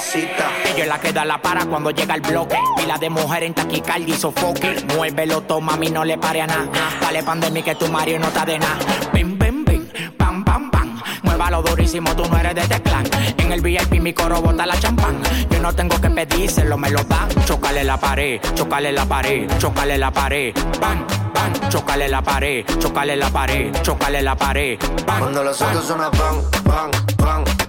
mamacita. 0.00 0.50
Ella 0.64 0.82
es 0.82 0.88
la 0.88 0.98
que 0.98 1.12
da 1.12 1.24
la 1.24 1.40
para 1.40 1.66
cuando 1.66 1.90
llega 1.90 2.14
el 2.14 2.20
bloque. 2.22 2.58
Pila 2.76 2.96
de 2.98 3.10
mujer 3.10 3.44
en 3.44 3.54
taquicardia 3.54 4.14
y 4.14 4.18
sofoque. 4.18 4.84
Muévelo, 4.96 5.42
toma, 5.42 5.74
a 5.74 5.76
mí 5.76 5.90
no 5.90 6.04
le 6.04 6.16
pare 6.18 6.40
a 6.42 6.46
nada. 6.46 6.68
Dale 7.00 7.22
pandemia 7.22 7.62
que 7.62 7.74
tu 7.74 7.88
Mario 7.88 8.18
no 8.18 8.28
está 8.28 8.44
de 8.44 8.58
nada. 8.58 8.78
Bim, 9.12 9.38
bim, 9.38 9.64
bim, 9.64 9.88
pam, 10.16 10.44
pam, 10.44 10.70
pam. 10.70 11.00
Muévalo 11.22 11.62
durísimo, 11.62 12.14
tú 12.16 12.24
no 12.30 12.36
eres 12.38 12.54
de 12.54 12.62
este 12.62 12.80
clan. 12.82 13.04
En 13.38 13.52
el 13.52 13.60
VIP 13.60 14.00
mi 14.00 14.12
coro 14.12 14.40
bota 14.40 14.64
la 14.66 14.78
champán. 14.78 15.20
Yo 15.50 15.60
no 15.60 15.72
tengo 15.74 16.00
que 16.00 16.08
pedírselo, 16.10 16.78
me 16.78 16.90
lo 16.90 17.02
dan. 17.04 17.28
Chocale 17.44 17.84
la 17.84 17.98
pared, 17.98 18.40
chocale 18.54 18.92
la 18.92 19.04
pared, 19.04 19.50
chocale 19.58 19.98
la 19.98 20.10
pared. 20.10 20.54
Bam, 20.80 21.06
bam, 21.34 21.68
chocale 21.68 22.08
la 22.08 22.22
pared, 22.22 22.64
chocale 22.78 23.16
la 23.16 23.28
pared, 23.30 23.72
chocale 23.82 24.22
la 24.22 24.34
pared. 24.34 24.78
Bam, 25.06 25.18
Cuando 25.18 25.44
los 25.44 25.58
bam. 25.58 25.68
autos 25.68 25.86
suenan 25.86 26.10
pan, 26.12 26.40
pan, 26.50 26.62
pan, 26.64 26.90
pan, 26.90 27.44
pan, 27.44 27.44
pan. 27.44 27.59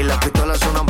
Y 0.00 0.02
las 0.02 0.16
pistolas 0.16 0.58
suenan 0.58 0.89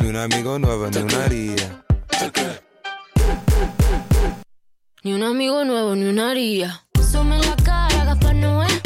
Ni 0.00 0.08
un 0.08 0.16
amigo 0.16 0.58
nuevo, 0.58 0.88
ni 0.90 0.98
una 0.98 1.24
haría. 1.24 1.82
Ni 5.02 5.12
un 5.12 5.22
amigo 5.22 5.64
nuevo, 5.64 5.94
ni 5.94 6.04
una 6.06 6.30
haría. 6.30 6.84
Sume 7.10 7.38
la 7.38 7.56
cara, 7.56 8.04
Gaspar 8.04 8.34
Noé. 8.34 8.85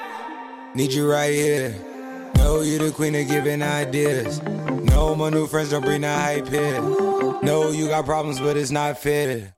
Need 0.73 0.93
you 0.93 1.11
right 1.11 1.33
here. 1.33 1.75
Know 2.37 2.61
you 2.61 2.77
the 2.77 2.91
queen 2.91 3.13
of 3.15 3.27
giving 3.27 3.61
ideas. 3.61 4.41
No, 4.41 5.15
my 5.15 5.29
new 5.29 5.45
friends 5.45 5.71
don't 5.71 5.83
bring 5.83 6.01
the 6.01 6.13
hype 6.13 6.47
here. 6.47 6.79
No, 7.43 7.71
you 7.71 7.89
got 7.89 8.05
problems, 8.05 8.39
but 8.39 8.55
it's 8.55 8.71
not 8.71 8.97
fair. 8.97 9.53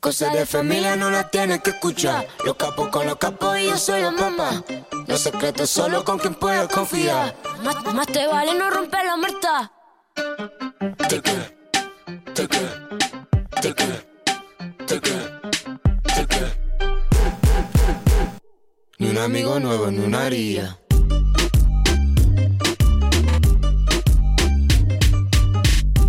Cosa 0.00 0.30
de 0.30 0.44
familia 0.44 0.96
no 0.96 1.10
la 1.10 1.30
tienes 1.30 1.62
que 1.62 1.70
escuchar. 1.70 2.26
Los 2.44 2.56
capos 2.56 2.88
con 2.88 3.06
los 3.06 3.16
capos 3.16 3.58
y 3.58 3.66
yo 3.68 3.78
soy 3.78 4.02
la 4.02 4.10
mamá. 4.10 4.62
Los 5.06 5.22
secretos 5.22 5.70
solo 5.70 6.04
con 6.04 6.18
quien 6.18 6.34
puedas 6.34 6.68
confiar. 6.68 7.34
Más, 7.64 7.94
más 7.94 8.06
te 8.06 8.26
vale 8.26 8.54
no 8.54 8.70
romper 8.70 9.04
la 9.06 9.16
muerta. 9.16 9.72
Ni 11.10 12.85
un 19.16 19.22
amigo 19.22 19.58
nuevo, 19.58 19.90
ni 19.90 20.00
una 20.04 20.26
haría. 20.26 20.76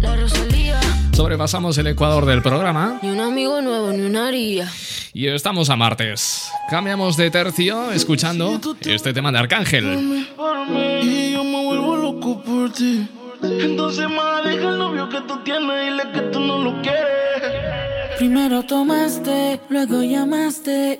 La 0.01 0.15
Rosalía. 0.17 0.79
Sobrepasamos 1.13 1.77
el 1.77 1.87
ecuador 1.87 2.25
del 2.25 2.41
programa 2.41 2.99
Ni 3.01 3.09
un 3.09 3.19
amigo 3.21 3.61
nuevo, 3.61 3.91
ni 3.91 4.01
una 4.01 4.27
haría. 4.27 4.69
y 5.13 5.27
estamos 5.27 5.69
a 5.69 5.75
martes. 5.77 6.49
Cambiamos 6.69 7.15
de 7.15 7.31
tercio 7.31 7.91
escuchando 7.91 8.59
este 8.81 9.13
tema 9.13 9.31
de 9.31 9.37
Arcángel. 9.39 10.27
por 10.35 10.69
mí 10.69 10.99
y 11.01 11.31
yo 11.31 11.43
me 11.45 11.63
vuelvo 11.65 11.95
loco 11.95 12.41
por 12.43 12.71
ti. 12.73 13.07
Entonces, 13.41 14.09
más 14.09 14.43
deja 14.43 14.69
el 14.69 14.77
novio 14.79 15.07
que 15.09 15.21
tú 15.21 15.39
tienes, 15.45 15.85
dile 15.85 16.11
que 16.11 16.21
tú 16.31 16.39
no 16.39 16.57
lo 16.61 16.81
quieres. 16.81 18.17
Primero 18.17 18.63
tomaste, 18.63 19.61
luego 19.69 20.03
llamaste. 20.03 20.99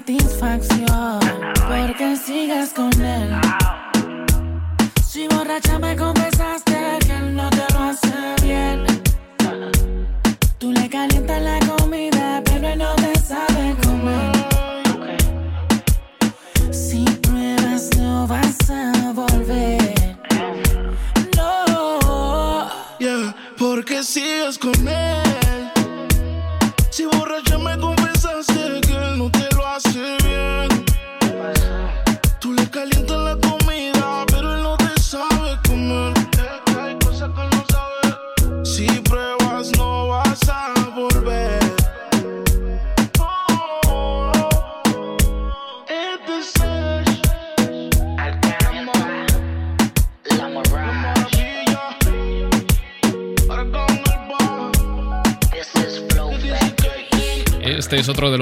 satisfacción 0.00 1.20
porque 1.68 2.16
sigas 2.16 2.72
con 2.72 2.92
él. 3.02 3.49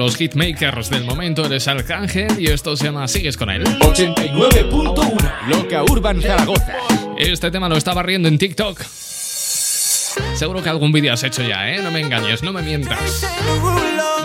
los 0.09 0.17
hitmakers 0.17 0.89
del 0.89 1.03
momento 1.03 1.45
eres 1.45 1.67
Arcángel 1.67 2.39
y 2.39 2.47
esto 2.47 2.75
se 2.75 2.85
llama 2.85 3.07
Sigues 3.07 3.37
con 3.37 3.51
él. 3.51 3.63
89.1 3.63 5.47
Loca 5.47 5.83
Urban 5.83 6.19
Zaragoza. 6.19 6.73
Este 7.15 7.51
tema 7.51 7.69
lo 7.69 7.77
estaba 7.77 8.01
riendo 8.01 8.27
en 8.27 8.39
TikTok. 8.39 8.81
Seguro 10.33 10.63
que 10.63 10.69
algún 10.69 10.91
vídeo 10.91 11.13
has 11.13 11.21
hecho 11.21 11.43
ya, 11.43 11.69
¿eh? 11.69 11.79
No 11.83 11.91
me 11.91 11.99
engañes, 11.99 12.41
no 12.41 12.51
me 12.51 12.63
mientas. 12.63 13.23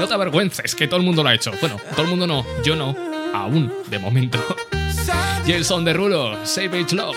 No 0.00 0.08
te 0.08 0.14
avergüences, 0.14 0.74
que 0.74 0.86
todo 0.86 1.00
el 1.00 1.04
mundo 1.04 1.22
lo 1.22 1.28
ha 1.28 1.34
hecho. 1.34 1.52
Bueno, 1.60 1.78
todo 1.90 2.02
el 2.02 2.08
mundo 2.08 2.26
no, 2.26 2.46
yo 2.64 2.76
no. 2.76 2.96
Aún, 3.34 3.70
de 3.90 3.98
momento. 3.98 4.38
Y 5.46 5.52
el 5.52 5.66
son 5.66 5.84
de 5.84 5.92
Rulo, 5.92 6.38
save 6.46 6.86
Savage 6.86 6.96
Love. 6.96 7.16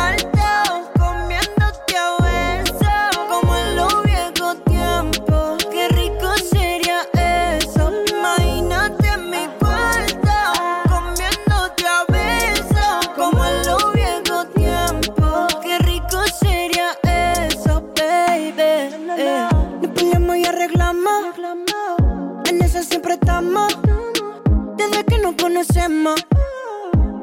Conocemos. 25.81 26.25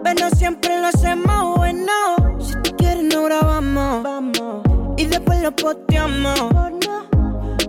Pero 0.03 0.31
siempre 0.37 0.81
lo 0.81 0.87
hacemos 0.89 1.57
bueno. 1.57 1.93
Si 2.41 2.55
tú 2.63 2.77
quieres, 2.77 3.05
no 3.05 3.25
grabamos. 3.25 4.63
Y 4.97 5.07
después 5.07 5.43
lo 5.43 5.55
posteamos. 5.55 6.39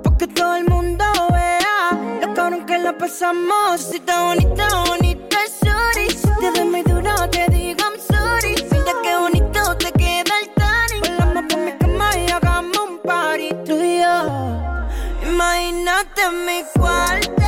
Porque 0.04 0.28
todo 0.28 0.56
el 0.56 0.66
mundo 0.66 1.06
vea 1.32 2.20
lo 2.22 2.34
cabrón 2.34 2.66
que 2.66 2.78
la 2.78 2.98
pasamos. 2.98 3.82
Si 3.82 3.98
está 3.98 4.24
bonita, 4.24 4.68
bonita, 4.88 5.38
sorry. 5.62 6.10
Si 6.10 6.30
te 6.40 6.52
doy 6.52 6.70
muy 6.70 6.84
duro, 6.84 7.14
te 7.30 7.48
digo 7.50 7.80
I'm 7.80 8.00
sorry. 8.00 8.56
Mira 8.72 8.94
qué 9.04 9.18
bonito 9.18 9.78
te 9.78 9.92
queda 9.92 10.34
el 10.42 10.50
tanning. 10.56 11.18
Volamos 11.18 11.54
por 11.54 11.60
mi 11.60 11.72
cama 11.74 12.18
y 12.18 12.32
hagamos 12.32 12.78
un 12.78 13.00
party. 13.00 13.50
Imagínate 15.24 16.22
mi 16.46 16.64
cuarto. 16.80 17.39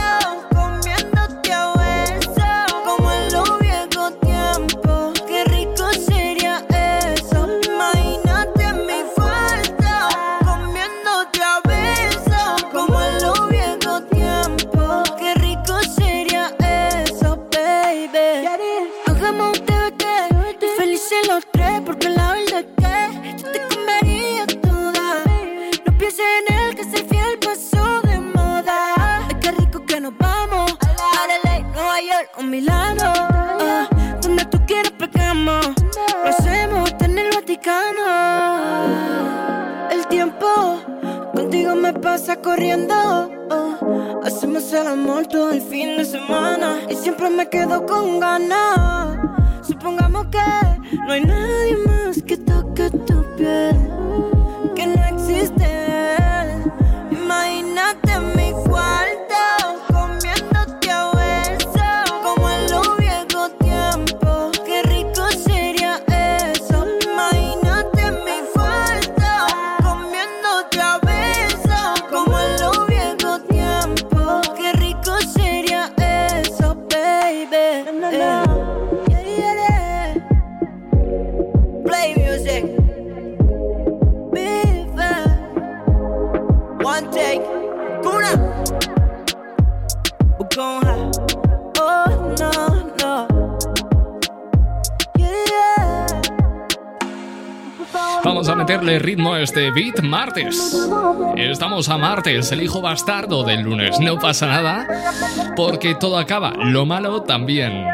Con 47.87 48.19
ganas. 48.19 49.17
Supongamos 49.61 50.25
que 50.27 50.97
no 51.05 51.11
hay 51.11 51.25
nadie 51.25 51.70
beat 99.73 100.01
martes. 100.01 100.75
Estamos 101.37 101.89
a 101.89 101.97
martes, 101.97 102.51
el 102.51 102.61
hijo 102.61 102.81
bastardo 102.81 103.43
del 103.43 103.61
lunes. 103.61 103.99
No 103.99 104.17
pasa 104.19 104.47
nada, 104.47 104.87
porque 105.55 105.95
todo 105.95 106.17
acaba. 106.17 106.53
Lo 106.57 106.85
malo 106.85 107.23
también. 107.23 107.85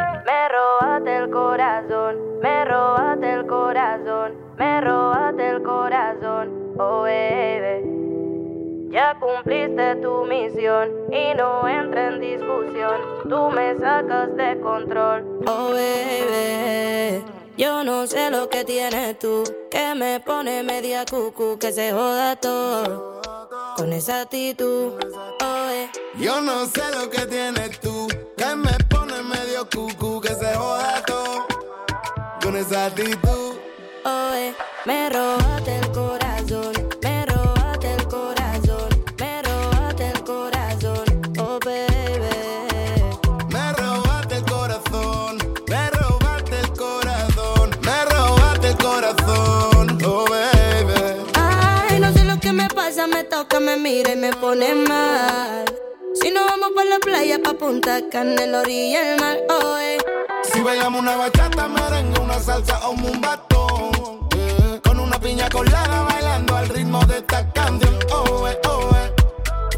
Media 20.82 21.04
cucu, 21.06 21.58
que 21.58 21.72
se 21.72 21.92
joda 21.92 22.36
todo 22.36 23.20
con 23.76 23.92
esa 23.94 24.22
actitud. 24.22 24.94
Oh, 25.42 25.70
eh. 25.72 25.90
Yo 26.20 26.40
no 26.40 26.68
sé 26.68 26.84
lo 26.96 27.10
que 27.10 27.26
tienes 27.26 27.80
tú, 27.80 28.08
que 28.38 28.56
me 28.56 28.74
pone 28.88 29.24
medio 29.24 29.68
cucu, 29.68 30.22
que 30.22 30.36
se 30.36 30.54
joda 30.54 31.02
todo 31.04 31.48
con 32.44 32.56
esa 32.56 32.86
actitud. 32.86 33.56
Oh, 34.06 34.32
eh, 34.36 34.54
me 34.86 35.10
robaste 35.10 35.80
el 35.80 35.92
corazón, 35.92 36.74
me 53.68 53.76
mira 53.76 54.14
y 54.14 54.16
me 54.16 54.32
pone 54.32 54.74
mal. 54.76 55.66
Si 56.14 56.32
no 56.32 56.46
vamos 56.46 56.70
por 56.74 56.86
la 56.86 57.00
playa, 57.00 57.38
pa' 57.44 57.54
Punta 57.54 58.00
Cana, 58.10 58.42
en 58.42 58.54
la 58.54 58.62
orilla 58.62 59.04
del 59.04 59.20
mar, 59.20 59.38
oh, 59.50 59.78
eh. 59.78 59.98
Si 60.54 60.62
bailamos 60.62 61.02
una 61.02 61.18
bachata, 61.18 61.68
merengue, 61.68 62.18
una 62.18 62.40
salsa 62.40 62.80
o 62.88 62.92
un 62.92 63.20
batón. 63.20 64.30
Con 64.86 65.00
una 65.02 65.20
piña 65.20 65.50
colada 65.50 66.04
bailando 66.04 66.56
al 66.56 66.70
ritmo 66.70 67.04
de 67.08 67.18
esta 67.18 67.52
canción. 67.52 68.00
Oh, 68.10 68.48
eh, 68.48 68.58
oh, 68.70 68.90
eh. 68.96 69.14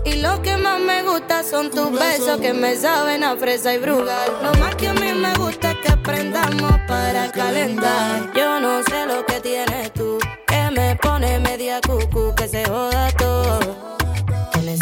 Y 0.06 0.22
lo 0.22 0.40
que 0.44 0.56
más 0.58 0.80
me 0.80 1.02
gusta 1.02 1.42
son 1.42 1.72
tus 1.72 1.92
besos 1.92 2.40
que 2.40 2.54
me 2.54 2.76
saben 2.76 3.24
a 3.24 3.36
fresa 3.38 3.74
y 3.74 3.80
brugal. 3.80 4.30
Lo 4.44 4.54
más 4.60 4.76
que 4.76 4.90
a 4.90 4.94
mí 4.94 5.14
me 5.14 5.34
gusta 5.34 5.72
es 5.72 5.78
que 5.78 5.92
aprendamos 5.94 6.74
para 6.88 7.32
calentar. 7.32 8.32
Yo 8.36 8.60
no 8.60 8.84
sé 8.84 9.08
lo 9.08 9.26
que 9.26 9.40
tienes 9.40 9.92
tú, 9.94 10.20
que 10.46 10.70
me 10.70 10.96
pone 10.98 11.40
media 11.40 11.82
cucu, 11.82 12.36
que 12.36 12.48
se 12.48 12.64
joda 12.66 13.10
todo 13.18 13.69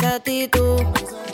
esa. 0.03 1.26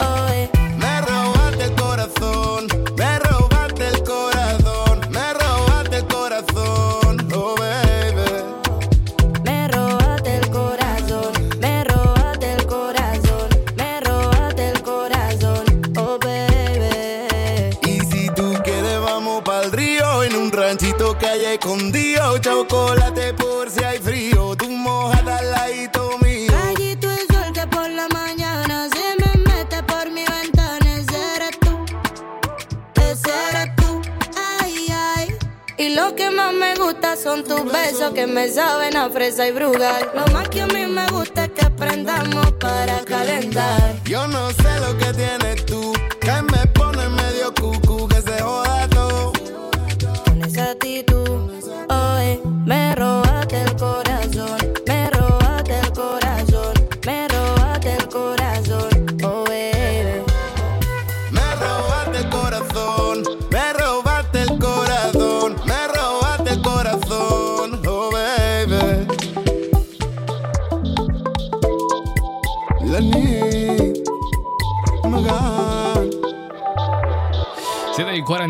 Son 37.24 37.43
tus 37.45 37.63
besos 37.71 38.11
que 38.13 38.28
me 38.28 38.49
saben 38.49 38.97
a 38.97 39.09
fresa 39.09 39.47
y 39.47 39.51
brugal. 39.51 40.11
Lo 40.13 40.26
más 40.34 40.49
que 40.49 40.61
a 40.61 40.67
mí 40.67 40.86
me 40.86 41.07
gusta 41.07 41.45
es 41.45 41.51
que 41.51 41.65
aprendamos 41.65 42.51
para 42.59 42.99
calentar. 43.05 43.95
Yo 44.03 44.28
no 44.28 44.51
sé 44.51 44.80
lo 44.82 44.97
que 44.97 45.13
tienes 45.13 45.65
tú, 45.65 45.93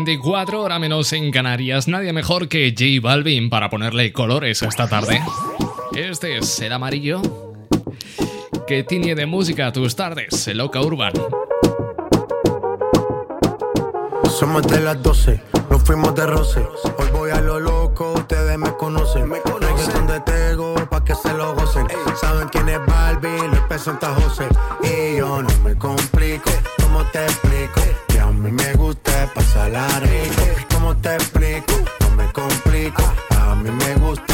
7 0.04 0.12
y 0.12 0.18
44, 0.18 0.62
hora 0.62 0.78
menos 0.78 1.12
en 1.14 1.30
Canarias. 1.30 1.88
Nadie 1.88 2.12
mejor 2.12 2.46
que 2.48 2.74
J 2.76 3.00
Balvin 3.00 3.48
para 3.48 3.70
ponerle 3.70 4.12
colores 4.12 4.62
esta 4.62 4.86
tarde. 4.86 5.18
Este 5.96 6.36
es 6.36 6.60
el 6.60 6.72
amarillo 6.72 7.22
que 8.66 8.82
tiene 8.82 9.14
de 9.14 9.24
música 9.24 9.72
tus 9.72 9.96
tardes, 9.96 10.46
el 10.48 10.58
Loca 10.58 10.82
Urban. 10.82 11.12
Somos 14.28 14.66
de 14.66 14.80
las 14.80 15.02
12, 15.02 15.40
nos 15.70 15.82
fuimos 15.82 16.14
de 16.14 16.26
roce. 16.26 16.60
Hoy 16.98 17.08
voy 17.12 17.30
a 17.30 17.40
lo 17.40 17.58
loco, 17.58 18.12
ustedes 18.12 18.58
me 18.58 18.76
conocen. 18.76 19.28
Me 19.28 19.40
conocen 19.40 20.06
de 20.06 20.20
Tego, 20.20 20.74
pa' 20.90 21.02
que 21.02 21.14
se 21.14 21.32
lo 21.32 21.54
gocen. 21.54 21.86
Saben 22.20 22.48
quién 22.48 22.68
es 22.68 22.84
Barbie, 22.84 23.48
les 23.50 23.60
presenta 23.60 24.14
José. 24.14 24.48
Y 24.82 25.16
yo 25.16 25.42
no 25.42 25.58
me 25.62 25.74
complico, 25.78 26.50
¿cómo 26.82 27.02
te 27.04 27.24
explico? 27.24 27.80
Que 28.08 28.20
a 28.20 28.26
mí 28.26 28.50
me 28.50 28.72
gusta 28.74 28.83
pasarla 29.34 29.86
rico. 30.00 30.42
¿Cómo 30.72 30.96
te 30.96 31.14
explico? 31.14 31.74
No 32.00 32.10
me 32.16 32.32
complico. 32.32 33.02
A 33.40 33.54
mí 33.56 33.70
me 33.70 33.94
gusta 33.96 34.33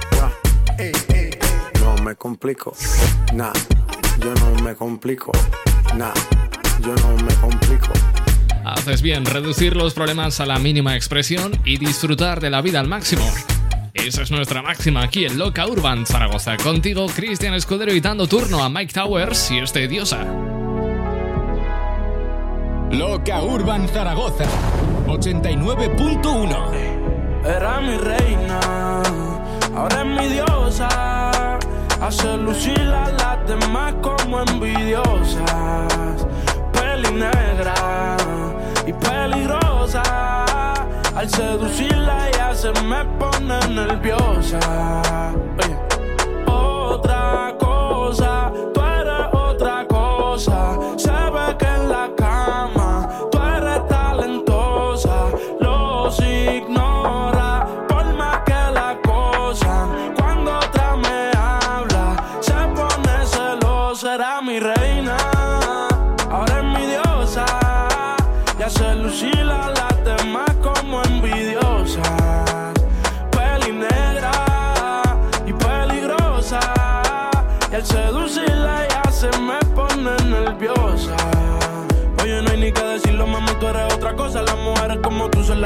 No 1.79 1.95
me 2.03 2.15
complico. 2.15 2.73
Nah, 3.33 3.53
yo 4.19 4.33
no 4.35 4.63
me 4.63 4.75
complico. 4.75 5.31
Nah, 5.95 6.13
yo 6.81 6.95
no 6.95 7.15
me 7.23 7.33
complico. 7.35 7.91
Haces 8.65 9.01
bien 9.01 9.25
reducir 9.25 9.75
los 9.75 9.93
problemas 9.93 10.39
a 10.39 10.45
la 10.45 10.59
mínima 10.59 10.95
expresión 10.95 11.51
y 11.65 11.77
disfrutar 11.77 12.39
de 12.39 12.49
la 12.49 12.61
vida 12.61 12.79
al 12.79 12.87
máximo. 12.87 13.23
Esa 13.93 14.21
es 14.23 14.31
nuestra 14.31 14.61
máxima 14.61 15.03
aquí 15.03 15.25
en 15.25 15.37
Loca 15.37 15.67
Urban 15.67 16.05
Zaragoza. 16.05 16.57
Contigo, 16.57 17.07
Cristian 17.07 17.53
Escudero 17.53 17.93
y 17.93 17.99
dando 17.99 18.27
turno 18.27 18.63
a 18.63 18.69
Mike 18.69 18.93
Towers 18.93 19.51
y 19.51 19.59
este 19.59 19.87
diosa. 19.87 20.25
Loca 22.91 23.41
Urban 23.41 23.87
Zaragoza 23.87 24.45
89.1 25.07 27.45
Era 27.45 27.81
mi 27.81 27.97
reina, 27.97 29.01
ahora 29.75 30.01
es 30.01 30.05
mi 30.05 30.27
diosa. 30.27 30.89
Hace 32.01 32.37
lucir 32.37 32.79
a 32.79 33.11
las 33.11 33.47
demás 33.47 33.93
como 34.01 34.41
envidiosas. 34.41 36.25
Peli 36.73 37.11
negra 37.11 38.17
y 38.85 38.93
peligrosa. 38.93 40.03
Al 41.15 41.29
seducirla 41.29 42.29
ella 42.29 42.55
se 42.55 42.71
me 42.83 43.05
pone 43.19 43.59
nerviosa. 43.69 44.59
Otra 46.47 47.55
cosa, 47.59 48.51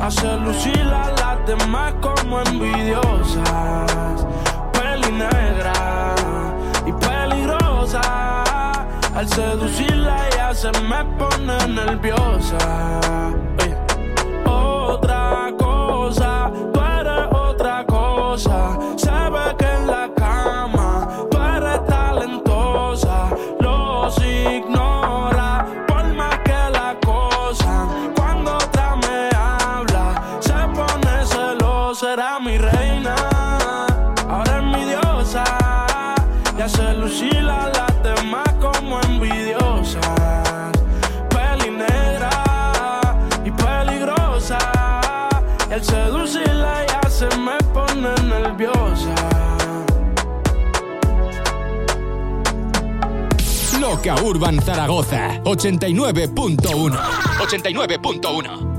Hace 0.00 0.36
lucir 0.38 0.80
a 0.80 1.10
las 1.12 1.46
demás 1.46 1.94
como 2.00 2.40
envidiosas. 2.40 4.26
Peli 4.72 5.12
negra 5.12 6.14
y 6.86 6.92
peligrosa. 6.92 8.42
Al 9.14 9.28
seducirla 9.28 10.28
ella 10.28 10.54
se 10.54 10.70
me 10.82 11.04
pone 11.18 11.68
nerviosa. 11.68 13.39
Loca 54.00 54.22
Urban 54.24 54.58
Zaragoza. 54.62 55.42
89.1 55.44 56.96
89.1 57.38 58.69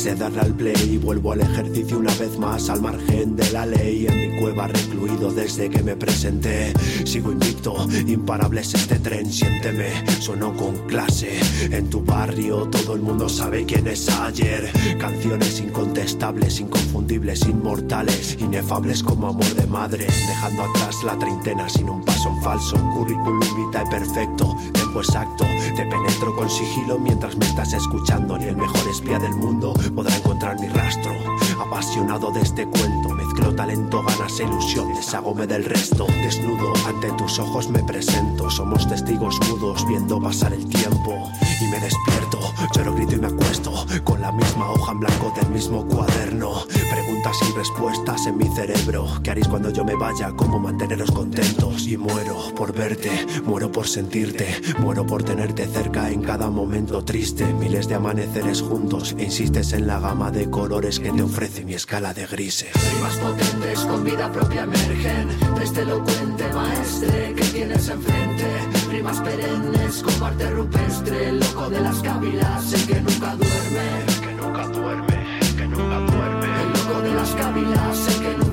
antes 0.00 0.18
de 0.18 0.24
darle 0.24 0.40
al 0.40 0.54
play. 0.54 0.98
Vuelvo 0.98 1.32
al 1.32 1.40
ejercicio 1.40 1.98
una 1.98 2.14
vez 2.14 2.38
más 2.38 2.70
al 2.70 2.80
margen 2.80 3.36
de 3.36 3.50
la 3.50 3.66
ley. 3.66 4.06
En 4.06 4.32
mi 4.32 4.40
cueva 4.40 4.66
recluido 4.66 5.30
desde 5.30 5.68
que 5.68 5.82
me 5.82 5.96
presenté. 5.96 6.72
Sigo 7.04 7.32
invicto, 7.32 7.86
imparable 8.06 8.62
es 8.62 8.74
este 8.74 8.98
tren. 8.98 9.30
Siénteme, 9.30 9.90
sueno 10.20 10.54
con 10.54 10.86
clase. 10.86 11.38
En 11.70 11.90
tu 11.90 12.02
barrio 12.02 12.68
todo 12.68 12.94
el 12.94 13.02
mundo 13.02 13.28
sabe 13.28 13.64
quién 13.66 13.86
es 13.88 14.08
ayer. 14.08 14.70
Canciones 14.98 15.60
incontestables, 15.60 16.60
inconfundibles, 16.60 17.42
inmortales. 17.46 18.36
Inefables 18.40 19.02
como 19.02 19.28
amor 19.28 19.54
de 19.54 19.66
madre. 19.66 20.06
Dejando 20.06 20.62
atrás 20.62 20.96
la 21.04 21.18
treintena 21.18 21.68
sin 21.68 21.90
un 21.90 22.04
paso 22.04 22.30
en 22.30 22.42
falso. 22.42 22.76
Currículum 22.94 23.40
vitae 23.40 23.86
perfecto, 23.90 24.56
tempo 24.72 25.00
exacto. 25.00 25.44
Te 25.76 25.84
penetro 25.84 26.34
con 26.36 26.48
sigilo 26.48 26.98
mientras 26.98 27.36
me 27.36 27.44
estás 27.44 27.72
escuchando. 27.74 28.38
Ni 28.38 28.46
el 28.46 28.56
mejor 28.56 28.88
espía 28.88 29.18
del 29.18 29.34
mundo 29.34 29.74
podrá 29.90 30.16
encontrar 30.16 30.58
mi 30.60 30.68
rastro. 30.68 31.12
Apasionado 31.60 32.30
de 32.30 32.40
este 32.40 32.66
cuento, 32.66 33.10
mezclo 33.10 33.54
talento, 33.54 34.02
ganas 34.02 34.40
ilusión. 34.40 34.94
Deshagome 34.94 35.46
del 35.46 35.64
resto. 35.64 36.06
Desnudo 36.22 36.72
ante 36.86 37.10
tus 37.12 37.38
ojos 37.38 37.68
me 37.68 37.82
presento. 37.82 38.50
Somos 38.50 38.88
testigos 38.88 39.38
mudos 39.48 39.86
viendo 39.86 40.20
pasar 40.20 40.52
el 40.52 40.66
tiempo. 40.66 41.30
Y 41.60 41.64
me 41.68 41.78
despierto, 41.78 42.40
lloro, 42.74 42.94
grito 42.94 43.16
y 43.16 43.18
me 43.18 43.26
acuesto. 43.26 43.86
Con 44.02 44.22
la 44.22 44.32
misma 44.32 44.70
hoja 44.70 44.92
en 44.92 45.00
blanco 45.00 45.32
del 45.36 45.50
mismo 45.50 45.86
cuaderno. 45.86 46.64
Preguntas 46.90 47.36
sin 47.38 47.54
respuestas 47.54 48.26
en 48.26 48.38
mi 48.38 48.48
cerebro. 48.54 49.06
¿Qué 49.22 49.30
haréis 49.30 49.46
cuando 49.46 49.68
yo 49.68 49.84
me 49.84 49.94
vaya? 49.94 50.32
¿Cómo 50.34 50.58
manteneros 50.58 51.10
contentos? 51.10 51.86
Y 51.86 51.98
muero 51.98 52.54
por 52.56 52.72
verte, 52.72 53.10
muero 53.44 53.70
por 53.70 53.86
sentirte, 53.86 54.60
muero 54.78 55.06
por 55.06 55.22
tenerte 55.22 55.66
cerca 55.66 56.08
en 56.08 56.22
cada 56.22 56.48
momento 56.48 57.04
triste. 57.04 57.44
Miles 57.44 57.88
de 57.88 57.96
amaneceres 57.96 58.62
juntos 58.62 59.14
e 59.18 59.24
insistes 59.24 59.74
en 59.74 59.86
la 59.86 60.00
gama 60.00 60.30
de 60.30 60.48
colores 60.48 60.98
que 60.98 61.12
te 61.12 61.22
ofrece 61.22 61.64
mi 61.64 61.74
escala 61.74 62.14
de 62.14 62.26
grises. 62.26 62.70
Rimas 62.94 63.16
potentes 63.16 63.80
con 63.80 64.02
vida 64.02 64.32
propia 64.32 64.62
emergen 64.62 65.28
de 65.56 65.64
este 65.64 65.82
elocuente 65.82 66.48
maestre 66.54 67.34
que 67.36 67.44
tienes 67.44 67.88
enfrente. 67.88 68.79
Rimas 68.90 69.20
perennes 69.20 70.02
como 70.02 70.26
arte 70.26 70.50
rupestre, 70.50 71.32
loco 71.32 71.70
de 71.70 71.80
las 71.80 72.00
cávilas, 72.00 72.72
el 72.72 72.86
que 72.88 73.00
nunca 73.00 73.36
duerme. 73.36 73.86
Que 74.20 74.34
nunca 74.34 74.66
duerme, 74.66 75.26
que 75.56 75.66
nunca 75.68 75.98
duerme. 76.00 76.62
El 76.62 76.68
loco 76.72 77.00
de 77.02 77.14
las 77.14 77.30
cávilas, 77.30 78.08
el 78.08 78.20
que 78.20 78.36
nunca 78.36 78.49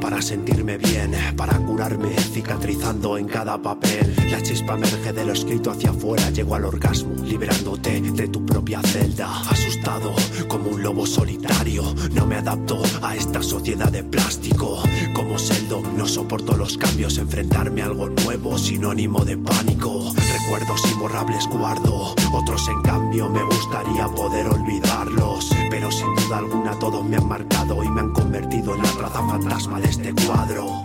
para 0.00 0.22
sentirme 0.22 0.78
bien, 0.78 1.12
para 1.36 1.58
curarme, 1.58 2.14
cicatrizando 2.32 3.18
en 3.18 3.26
cada 3.26 3.60
papel. 3.60 4.14
La 4.30 4.40
chispa 4.40 4.74
emerge 4.74 5.12
de 5.12 5.24
lo 5.24 5.32
escrito 5.32 5.70
hacia 5.70 5.90
afuera, 5.90 6.30
llego 6.30 6.54
al 6.54 6.64
orgasmo, 6.64 7.14
liberándote 7.24 8.00
de 8.00 8.28
tu 8.28 8.44
propia 8.46 8.80
celda. 8.82 9.28
Asustado 9.50 10.14
como 10.46 10.70
un 10.70 10.82
lobo 10.82 11.06
solitario, 11.06 11.82
no 12.12 12.26
me 12.26 12.36
adapto 12.36 12.80
a 13.02 13.16
esta 13.16 13.42
sociedad 13.42 13.90
de 13.90 14.04
plástico. 14.04 14.82
Como 15.14 15.38
Seldon, 15.38 15.96
no 15.96 16.06
soporto 16.06 16.56
los 16.56 16.78
cambios, 16.78 17.18
enfrentarme 17.18 17.82
a 17.82 17.86
algo 17.86 18.08
nuevo, 18.08 18.58
sinónimo 18.58 19.24
de 19.24 19.36
pánico. 19.36 20.12
Recuerdos 20.40 20.82
imborrables 20.92 21.46
guardo, 21.48 22.14
otros 22.32 22.68
en 22.68 22.82
cambio 22.82 23.28
me 23.28 23.42
gustaría 23.42 24.06
poder 24.08 24.46
olvidarlos. 24.46 25.50
Pero 25.70 25.90
sin 25.90 26.14
duda 26.14 26.38
alguna 26.38 26.78
todos 26.78 27.04
me 27.04 27.16
han 27.16 27.28
marcado 27.28 27.82
y 27.82 27.88
me 27.88 28.00
han 28.00 28.12
convertido 28.12 28.74
en 28.74 28.82
la 28.82 28.92
raza 28.92 29.22
fantasma 29.56 29.80
de 29.80 29.88
este 29.88 30.26
cuadro. 30.26 30.82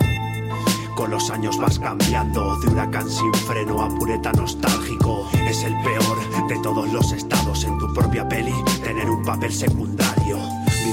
Con 0.94 1.10
los 1.10 1.30
años 1.30 1.58
vas 1.58 1.78
cambiando, 1.78 2.58
de 2.60 2.68
huracán 2.68 3.08
sin 3.10 3.32
freno 3.34 3.82
a 3.82 3.88
pureta 3.88 4.32
nostálgico. 4.32 5.28
Es 5.46 5.62
el 5.64 5.74
peor 5.82 6.48
de 6.48 6.58
todos 6.62 6.90
los 6.90 7.12
estados 7.12 7.64
en 7.64 7.76
tu 7.78 7.92
propia 7.92 8.26
peli, 8.26 8.54
tener 8.82 9.10
un 9.10 9.22
papel 9.24 9.52
secundario. 9.52 10.21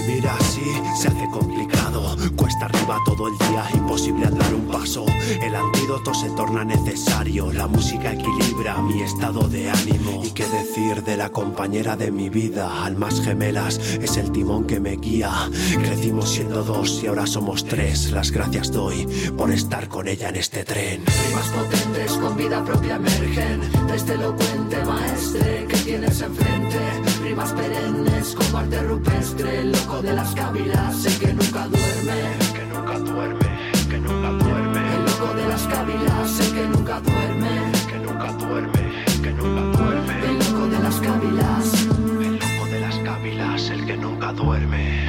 Vivir 0.10 0.28
así 0.28 0.64
se 1.00 1.08
hace 1.08 1.30
complicado, 1.30 2.16
cuesta 2.36 2.66
arriba 2.66 2.98
todo 3.06 3.28
el 3.28 3.38
día, 3.38 3.64
imposible 3.76 4.26
andar 4.26 4.56
un 4.56 4.66
paso. 4.66 5.06
El 5.40 5.54
antídoto 5.54 6.16
se 6.16 6.32
torna 6.32 6.64
necesario, 6.64 7.54
la 7.54 7.68
música 7.68 8.14
equilibra 8.14 8.82
mi 8.82 9.04
estado 9.04 9.48
de 9.48 9.70
ánimo. 9.70 10.24
Y 10.26 10.32
qué 10.32 10.48
decir 10.48 11.04
de 11.04 11.16
la 11.16 11.30
compañera 11.30 11.96
de 11.96 12.12
mi 12.12 12.30
vida, 12.30 12.86
almas 12.86 13.22
gemelas, 13.22 13.78
es 13.78 14.18
el 14.18 14.32
timón 14.32 14.66
que 14.66 14.80
me 14.80 14.96
guía. 14.96 15.32
Crecimos 15.80 16.30
siendo 16.30 16.64
dos 16.64 17.04
y 17.04 17.08
ahora 17.08 17.28
somos 17.28 17.64
tres, 17.66 18.12
las 18.12 18.32
gracias 18.32 18.72
doy 18.72 19.06
por 19.38 19.52
estar 19.52 19.88
con 19.90 20.08
ella 20.08 20.30
en 20.30 20.38
este 20.38 20.64
tren. 20.64 21.04
Rimas 21.28 21.50
potentes 21.50 22.14
con 22.14 22.36
vida 22.36 22.66
propia 22.66 22.96
emergen 22.96 23.62
de 23.88 23.96
este 23.96 24.14
elocuente 24.14 24.84
maestre 24.86 25.66
que 25.70 25.78
tienes 25.78 26.20
enfrente. 26.22 27.19
Rimas 27.40 27.54
perennes 27.54 28.36
como 28.36 28.58
arte 28.58 28.84
rupestre, 28.84 29.64
loco 29.64 30.02
de 30.02 30.12
las 30.12 30.36
cávilas, 30.36 31.06
el 31.06 31.20
que 31.20 31.34
nunca 31.34 31.68
duerme. 31.68 32.20
Que 32.54 32.66
nunca 32.66 33.00
duerme, 33.00 33.48
que 33.90 33.98
nunca 33.98 34.30
duerme. 34.44 34.96
El 34.96 35.06
loco 35.06 35.34
de 35.36 35.48
las 35.48 35.64
cávilas, 35.64 36.40
el 36.42 36.54
que 36.54 36.68
nunca 36.68 37.00
duerme. 37.00 37.72
Que 37.88 38.00
nunca 38.00 38.34
duerme, 38.34 38.82
que 39.24 39.32
nunca 39.32 39.78
duerme. 39.78 40.20
El 40.28 40.40
loco 40.40 40.68
de 40.68 40.80
las 40.80 40.96
cávilas. 40.96 41.88
El 42.20 42.40
loco 42.40 42.66
de 42.66 42.80
las 42.82 42.96
cávilas, 42.98 43.70
el 43.70 43.86
que 43.86 43.96
nunca 43.96 44.34
duerme. 44.34 45.08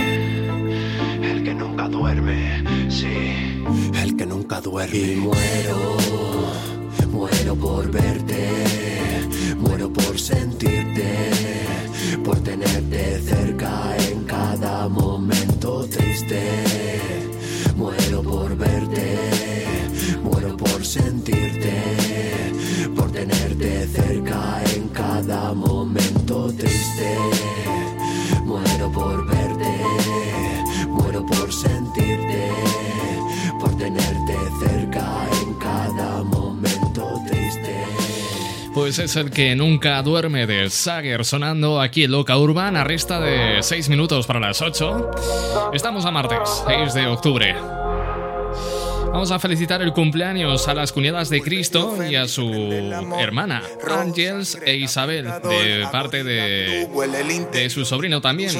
El 1.22 1.42
que 1.42 1.54
nunca 1.54 1.88
duerme. 1.88 2.90
Sí, 2.90 3.64
el 3.94 4.14
que 4.14 4.26
nunca 4.26 4.60
duerme. 4.60 4.98
Y 4.98 5.16
muero, 5.16 5.96
muero 7.10 7.54
por 7.56 7.90
verte, 7.90 8.84
muero 9.64 9.92
por 9.92 10.18
sentirte, 10.18 11.30
por 12.24 12.38
tenerte 12.40 13.20
cerca 13.20 13.96
en 14.10 14.24
cada 14.24 14.88
momento 14.88 15.86
triste. 15.86 16.42
Muero 17.76 18.22
por 18.22 18.56
verte, 18.56 19.18
muero 20.22 20.56
por 20.56 20.84
sentirte, 20.84 21.76
por 22.94 23.10
tenerte 23.10 23.86
cerca 23.88 24.62
en 24.74 24.88
cada 24.88 25.52
momento 25.52 26.52
triste. 26.52 27.63
Pues 38.75 38.99
es 38.99 39.14
el 39.14 39.31
que 39.31 39.55
nunca 39.55 40.03
duerme 40.03 40.47
de 40.49 40.68
Sager 40.68 41.25
sonando 41.25 41.81
aquí 41.81 42.03
en 42.03 42.11
Loca 42.11 42.37
Urban 42.37 42.77
a 42.77 42.83
resta 42.83 43.20
de 43.20 43.62
6 43.62 43.89
minutos 43.89 44.27
para 44.27 44.41
las 44.41 44.61
8. 44.61 45.11
Estamos 45.72 46.05
a 46.05 46.11
martes, 46.11 46.64
6 46.66 46.93
de 46.93 47.07
octubre. 47.07 47.55
Vamos 49.12 49.31
a 49.31 49.39
felicitar 49.39 49.81
el 49.81 49.93
cumpleaños 49.93 50.66
a 50.66 50.75
las 50.75 50.91
cuñadas 50.91 51.31
de 51.31 51.41
Cristo 51.41 51.97
y 52.05 52.16
a 52.16 52.27
su 52.27 52.51
hermana, 53.16 53.62
Ángels 53.89 54.59
e 54.66 54.75
Isabel, 54.75 55.27
de 55.27 55.87
parte 55.93 56.25
de, 56.25 56.89
de 57.53 57.70
su 57.70 57.85
sobrino 57.85 58.20
también. 58.20 58.51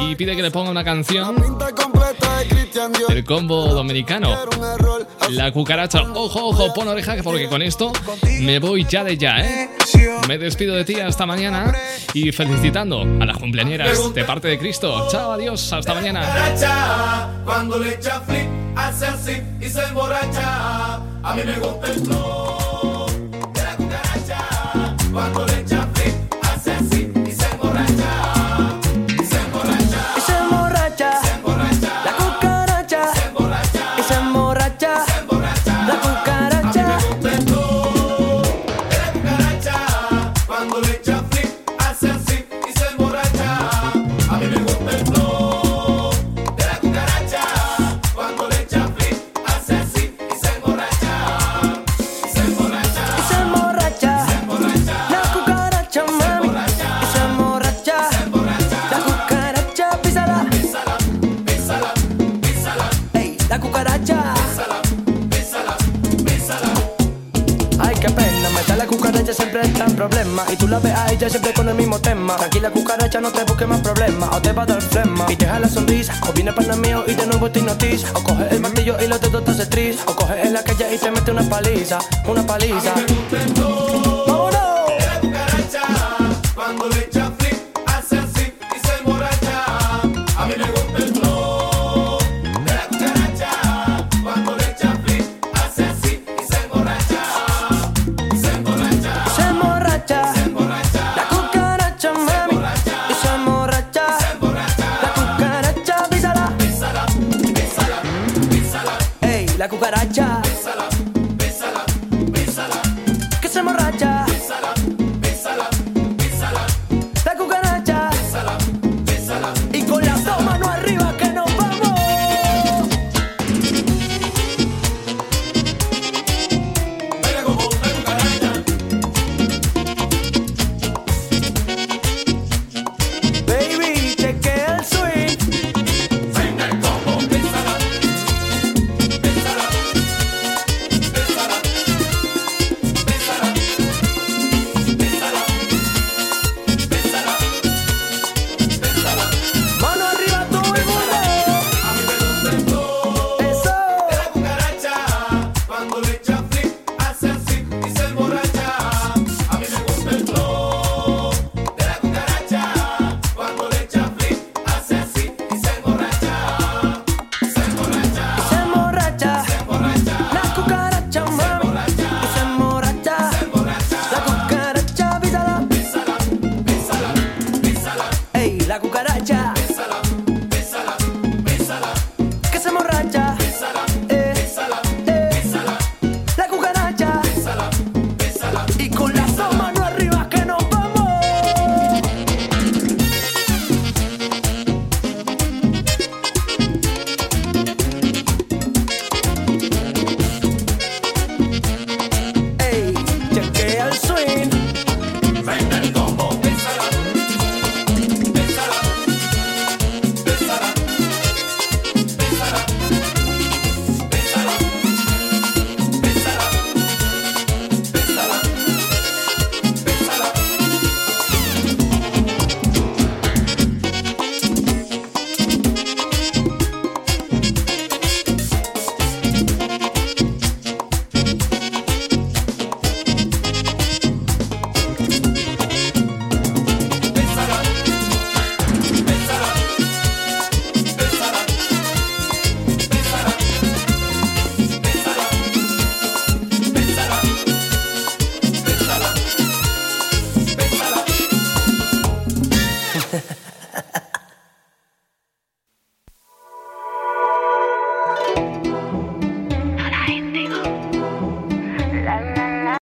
Y 0.00 0.16
pide 0.16 0.34
que 0.34 0.42
le 0.42 0.50
ponga 0.50 0.72
una 0.72 0.82
canción 0.82 1.36
del 3.08 3.24
combo 3.24 3.66
dominicano. 3.68 4.36
La 5.30 5.52
cucaracha. 5.52 6.02
Ojo, 6.14 6.48
ojo, 6.48 6.74
pon 6.74 6.88
oreja 6.88 7.16
porque 7.22 7.48
con 7.48 7.62
esto 7.62 7.92
me 8.40 8.58
voy 8.58 8.84
ya 8.88 9.04
de 9.04 9.16
ya, 9.16 9.40
¿eh? 9.40 9.70
Me 10.28 10.38
despido 10.38 10.74
de 10.74 10.84
ti 10.84 11.00
hasta 11.00 11.26
mañana 11.26 11.74
y 12.12 12.32
felicitando 12.32 13.02
a 13.02 13.26
las 13.26 13.38
cumpleañeras 13.38 14.12
de 14.14 14.24
parte 14.24 14.48
de 14.48 14.58
Cristo. 14.58 15.08
Chao, 15.10 15.32
adiós, 15.32 15.72
hasta 15.72 15.94
mañana. 15.94 16.22
Cuando 17.44 17.78
le 17.78 17.94
echa 17.94 18.20
flip, 18.20 18.48
hace 18.76 19.06
así 19.06 19.42
y 19.60 19.68
se 19.68 19.82
emborracha. 19.84 20.96
A 21.22 21.34
mí 21.34 21.42
me 21.44 21.58
gusta 21.58 21.86
el 21.86 22.00
flow 22.00 23.06
de 23.52 23.62
la 23.62 23.76
cucaracha. 23.76 24.96
Cuando 25.12 25.46
le 25.46 25.63
Cucaracha, 73.14 73.20
no 73.20 73.30
te 73.30 73.44
busques 73.44 73.68
más 73.68 73.80
problemas. 73.80 74.28
O 74.32 74.42
te 74.42 74.52
va 74.52 74.62
a 74.62 74.66
dar 74.66 74.82
flema 74.82 75.26
y 75.28 75.36
te 75.36 75.46
la 75.46 75.68
sonrisa. 75.68 76.14
O 76.28 76.32
viene 76.32 76.52
para 76.52 76.74
mío 76.76 77.04
y 77.06 77.14
de 77.14 77.26
nuevo 77.26 77.50
te 77.50 77.60
hipnotiza. 77.60 78.10
O 78.12 78.22
coge 78.24 78.48
el 78.50 78.60
martillo 78.60 78.96
y 79.00 79.06
los 79.06 79.20
dedos 79.20 79.44
te 79.44 79.50
hace 79.52 79.66
tris. 79.66 79.98
O 80.06 80.16
coge 80.16 80.42
en 80.42 80.52
la 80.52 80.64
calle 80.64 80.94
y 80.94 80.98
te 80.98 81.10
mete 81.10 81.30
una 81.30 81.48
paliza. 81.48 81.98
Una 82.26 82.44
paliza. 82.44 82.94